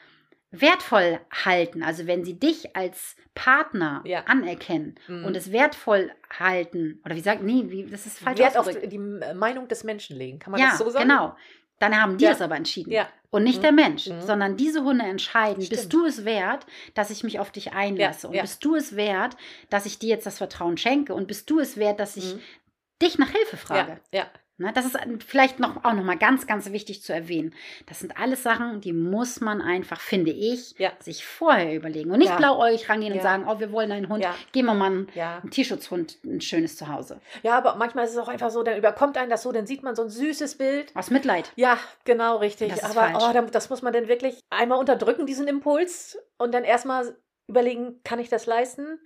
[0.61, 4.21] wertvoll halten, also wenn sie dich als Partner Ja.
[4.27, 5.25] anerkennen Mhm.
[5.25, 8.97] und es wertvoll halten, oder wie sagt, nee, wie, das ist falsch Wert auf die
[8.97, 10.39] äh, Meinung des Menschen legen.
[10.39, 11.09] Kann man Ja, das so sagen?
[11.09, 11.37] genau.
[11.79, 12.31] Dann haben die Ja.
[12.31, 12.91] das aber entschieden.
[12.91, 13.09] Ja.
[13.31, 13.63] Und nicht Mhm.
[13.63, 14.21] der Mensch, Mhm.
[14.23, 15.93] sondern diese Hunde entscheiden, bist Stimmt.
[15.93, 18.29] du es wert, dass ich mich auf dich einlasse?
[18.29, 18.41] und ja.
[18.43, 19.37] bist du es wert,
[19.69, 21.13] dass ich dir jetzt das Vertrauen schenke?
[21.15, 22.41] Und bist du es wert, dass ich Mhm.
[23.03, 24.01] dich nach Hilfe frage?
[24.13, 24.27] Ja, ja.
[24.59, 27.55] Das ist vielleicht noch, auch nochmal ganz, ganz wichtig zu erwähnen.
[27.87, 30.93] Das sind alles Sachen, die muss man einfach, finde ich, Ja.
[31.01, 32.11] sich vorher überlegen.
[32.11, 32.37] Und nicht Ja.
[32.37, 33.23] blauäugig rangehen und Ja.
[33.23, 34.35] sagen, oh, wir wollen einen Hund, Ja.
[34.53, 37.21] geben wir mal einen, einen Tierschutzhund, ein schönes Zuhause.
[37.43, 39.83] ja, aber manchmal ist es auch einfach so, dann überkommt einen das so, dann sieht
[39.83, 40.95] man so ein süßes Bild.
[40.97, 41.53] Aus Mitleid.
[41.57, 42.83] Ja, genau, richtig.
[42.85, 47.17] Aber oh, das muss man dann wirklich einmal unterdrücken, diesen Impuls, und dann erstmal
[47.49, 48.99] überlegen, kann ich das leisten?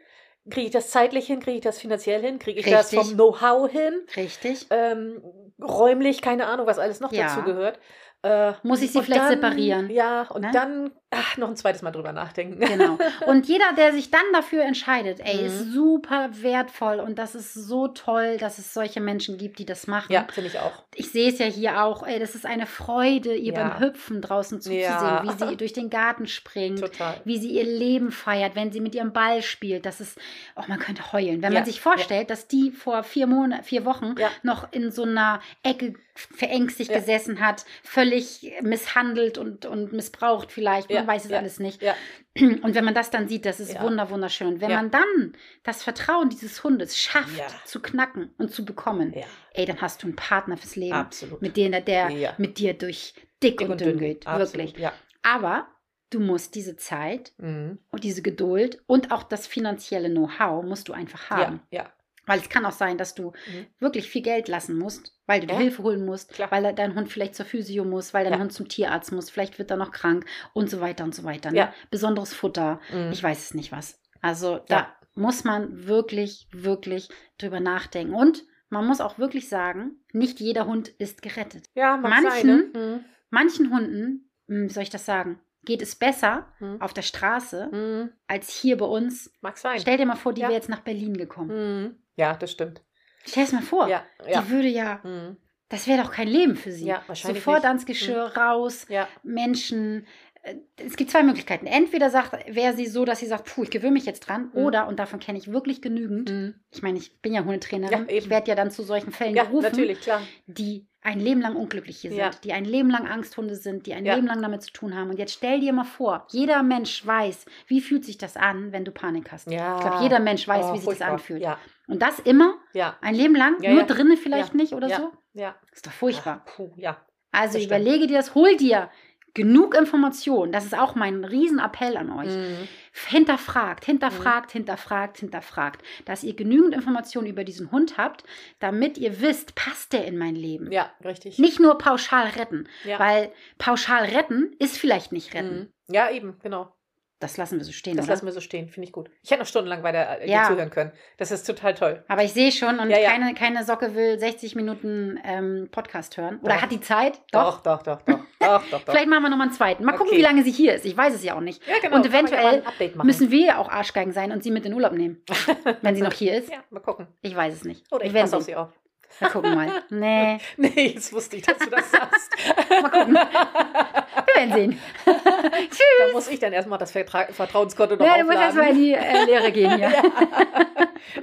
[0.49, 1.41] Kriege ich das zeitlich hin?
[1.41, 2.39] Kriege ich das finanziell hin?
[2.39, 2.99] Kriege ich das Richtig.
[2.99, 4.07] vom Know-how hin?
[4.17, 4.67] Richtig.
[4.71, 5.23] Ähm,
[5.63, 7.25] räumlich, keine Ahnung, was alles noch Ja.
[7.25, 7.79] dazu gehört.
[8.23, 9.91] Äh, Muss ich sie vielleicht dann, separieren?
[9.91, 10.51] Ja, und Ne?
[10.53, 12.61] dann ach, noch ein zweites Mal drüber nachdenken.
[12.81, 12.99] Genau.
[13.27, 15.47] Und jeder, der sich dann dafür entscheidet, ey, Mhm.
[15.47, 19.87] ist super wertvoll und das ist so toll, dass es solche Menschen gibt, die das
[19.87, 20.13] machen.
[20.13, 20.85] Ja, finde ich auch.
[20.95, 23.69] Ich sehe es ja hier auch, ey, das ist eine Freude, ihr Ja.
[23.71, 25.23] beim Hüpfen draußen zuzusehen, Ja.
[25.25, 26.81] wie sie durch den Garten springt.
[26.81, 27.21] Total.
[27.25, 29.87] Wie sie ihr Leben feiert, wenn sie mit ihrem Ball spielt.
[29.87, 30.19] Das ist,
[30.57, 31.41] oh, man könnte heulen.
[31.43, 34.29] Wenn Ja, man sich vorstellt, dass die vor vier Monaten, vier Wochen Ja.
[34.43, 36.99] noch in so einer Ecke verängstigt Ja.
[36.99, 40.89] gesessen hat, völlig misshandelt und, und missbraucht vielleicht.
[40.91, 41.39] Man Ja, weiß es ja.
[41.39, 41.81] alles nicht.
[42.39, 44.61] Und wenn man das dann sieht, das ist wunder, wunderschön.
[44.61, 45.33] Wenn man dann
[45.65, 49.13] das Vertrauen dieses Hundes schafft, zu knacken und zu bekommen,
[49.55, 51.43] ey, dann hast du einen Partner fürs Leben, absolut.
[51.43, 52.35] mit dem der, der Ja.
[52.39, 54.27] mit dir durch dick, und dünn geht.
[54.29, 54.79] Absolut, Wirklich.
[54.83, 54.93] Ja.
[55.23, 55.67] Aber
[56.11, 57.79] du musst diese Zeit Mhm.
[57.91, 61.61] und diese Geduld und auch das finanzielle Know-how musst du einfach haben.
[61.71, 61.93] Ja, ja.
[62.31, 63.67] Weil es kann auch sein, dass du Mhm.
[63.81, 65.59] wirklich viel Geld lassen musst, weil du Ja.
[65.59, 66.51] Hilfe holen musst, Klar.
[66.51, 68.39] weil dein Hund vielleicht zur Physio muss, weil dein Ja.
[68.39, 71.51] Hund zum Tierarzt muss, vielleicht wird er noch krank und so weiter und so weiter.
[71.51, 71.57] Ne?
[71.57, 71.75] Ja.
[71.91, 73.11] Besonderes Futter, Mhm.
[73.13, 74.01] ich weiß es nicht was.
[74.23, 77.09] Also da muss man wirklich, wirklich
[77.39, 78.15] drüber nachdenken.
[78.15, 81.67] Und man muss auch wirklich sagen, nicht jeder Hund ist gerettet.
[81.75, 83.05] ja, mag manchen- sein, ne?
[83.31, 86.81] Manchen Hunden, hm, wie soll ich das sagen, geht es besser Mhm.
[86.81, 87.79] auf der Straße Mhm.
[88.03, 88.11] Mhm.
[88.29, 89.31] als hier bei uns.
[89.41, 89.79] Mag sein.
[89.81, 90.49] Stell dir mal vor, die Ja.
[90.49, 91.51] wäre jetzt nach Berlin gekommen.
[91.83, 91.97] Mhm.
[92.21, 92.83] Ja, das stimmt.
[93.25, 93.89] Stell es mal vor.
[93.89, 94.43] Ja, ja.
[94.43, 95.37] Die würde ja, Mhm.
[95.69, 96.87] das wäre doch kein Leben für sie.
[96.87, 97.65] Ja, wahrscheinlich Sofort nicht.
[97.65, 97.69] Mhm.
[97.71, 100.07] ans Geschirr, raus, Ja, Menschen.
[100.43, 101.67] Äh, Es gibt zwei Möglichkeiten.
[101.67, 104.51] Entweder sagt, wäre sie so, dass sie sagt, puh, ich gewöhne mich jetzt dran.
[104.55, 104.63] Mhm.
[104.65, 106.55] Oder, und davon kenne ich wirklich genügend, Mhm.
[106.71, 109.65] ich meine, ich bin ja Hundetrainerin, ich werde ja dann zu solchen Fällen ja gerufen,
[109.71, 110.23] natürlich, klar.
[110.47, 112.31] die ein Leben lang unglücklich hier sind, Ja.
[112.45, 114.15] die ein Leben lang Angsthunde sind, die ein Ja.
[114.17, 115.09] Leben lang damit zu tun haben.
[115.11, 118.85] Und jetzt stell dir mal vor, jeder Mensch weiß, wie fühlt sich das an, wenn
[118.85, 119.51] du Panik hast.
[119.51, 119.77] Ja.
[119.77, 121.07] Ich glaube, jeder Mensch weiß, Oh, wie sich furchtbar.
[121.07, 121.43] das anfühlt.
[121.43, 125.11] Ja, Und das immer ja, ein Leben lang, nur drinnen vielleicht nicht oder so.
[125.33, 125.55] ja.
[125.73, 126.43] Ist doch furchtbar.
[126.47, 126.99] Ach, puh, ja.
[127.33, 127.81] Also das stimmt.
[127.81, 128.91] überlege dir das, hol dir
[129.35, 130.53] genug Informationen.
[130.53, 132.29] Das ist auch mein Riesenappell an euch.
[132.35, 132.69] Mhm.
[133.09, 138.25] Hinterfragt, hinterfragt, hinterfragt, hinterfragt, dass ihr genügend Informationen über diesen Hund habt,
[138.59, 140.71] damit ihr wisst, passt der in mein Leben.
[140.73, 141.39] Ja, richtig.
[141.39, 142.99] Nicht nur pauschal retten, Ja.
[142.99, 145.71] weil pauschal retten ist vielleicht nicht retten.
[145.89, 145.95] Mhm.
[145.95, 146.73] Ja, eben, genau.
[147.21, 148.15] Das lassen wir so stehen, Das oder?
[148.15, 149.11] lassen wir so stehen, finde ich gut.
[149.23, 150.45] Ich hätte noch stundenlang weiter äh, Ja.
[150.49, 150.91] zuhören können.
[151.19, 152.03] Das ist total toll.
[152.09, 153.11] Aber ich sehe schon, und Ja, ja.
[153.11, 156.41] Keine, keine Socke will 60 Minuten ähm, Podcast hören.
[156.43, 156.63] Oder Doch.
[156.63, 157.21] hat die Zeit?
[157.31, 158.19] Doch, doch, doch, doch.
[158.41, 158.93] doch, doch, doch.
[158.93, 159.85] Vielleicht machen wir nochmal einen zweiten.
[159.85, 160.17] Mal gucken, Okay.
[160.19, 160.87] wie lange sie hier ist.
[160.87, 161.63] Ich weiß es ja auch nicht.
[161.83, 161.97] genau.
[161.97, 162.63] Und eventuell.
[163.03, 165.23] Müssen wir ja auch Arschgeigen sein und sie mit in Urlaub nehmen,
[165.83, 166.51] wenn sie noch hier ist?
[166.51, 167.07] Ja, mal gucken.
[167.21, 167.85] Ich weiß es nicht.
[167.93, 168.71] Oder ich werden passe auf sie auf.
[169.19, 169.83] Wir gucken mal.
[169.91, 172.31] Nee, Nee, jetzt wusste ich, dass du das sagst.
[172.83, 173.15] mal gucken.
[173.15, 174.81] Wir werden sehen.
[175.05, 178.57] da muss ich dann erstmal das Vertra Vertrauenskonto noch Ja, du musst aufladen.
[178.57, 179.91] erstmal in die äh, Lehre gehen hier.
[179.91, 180.03] ja.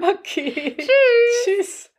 [0.10, 0.76] Okay.
[0.78, 0.88] Tschüss.
[1.46, 1.92] Tschüss.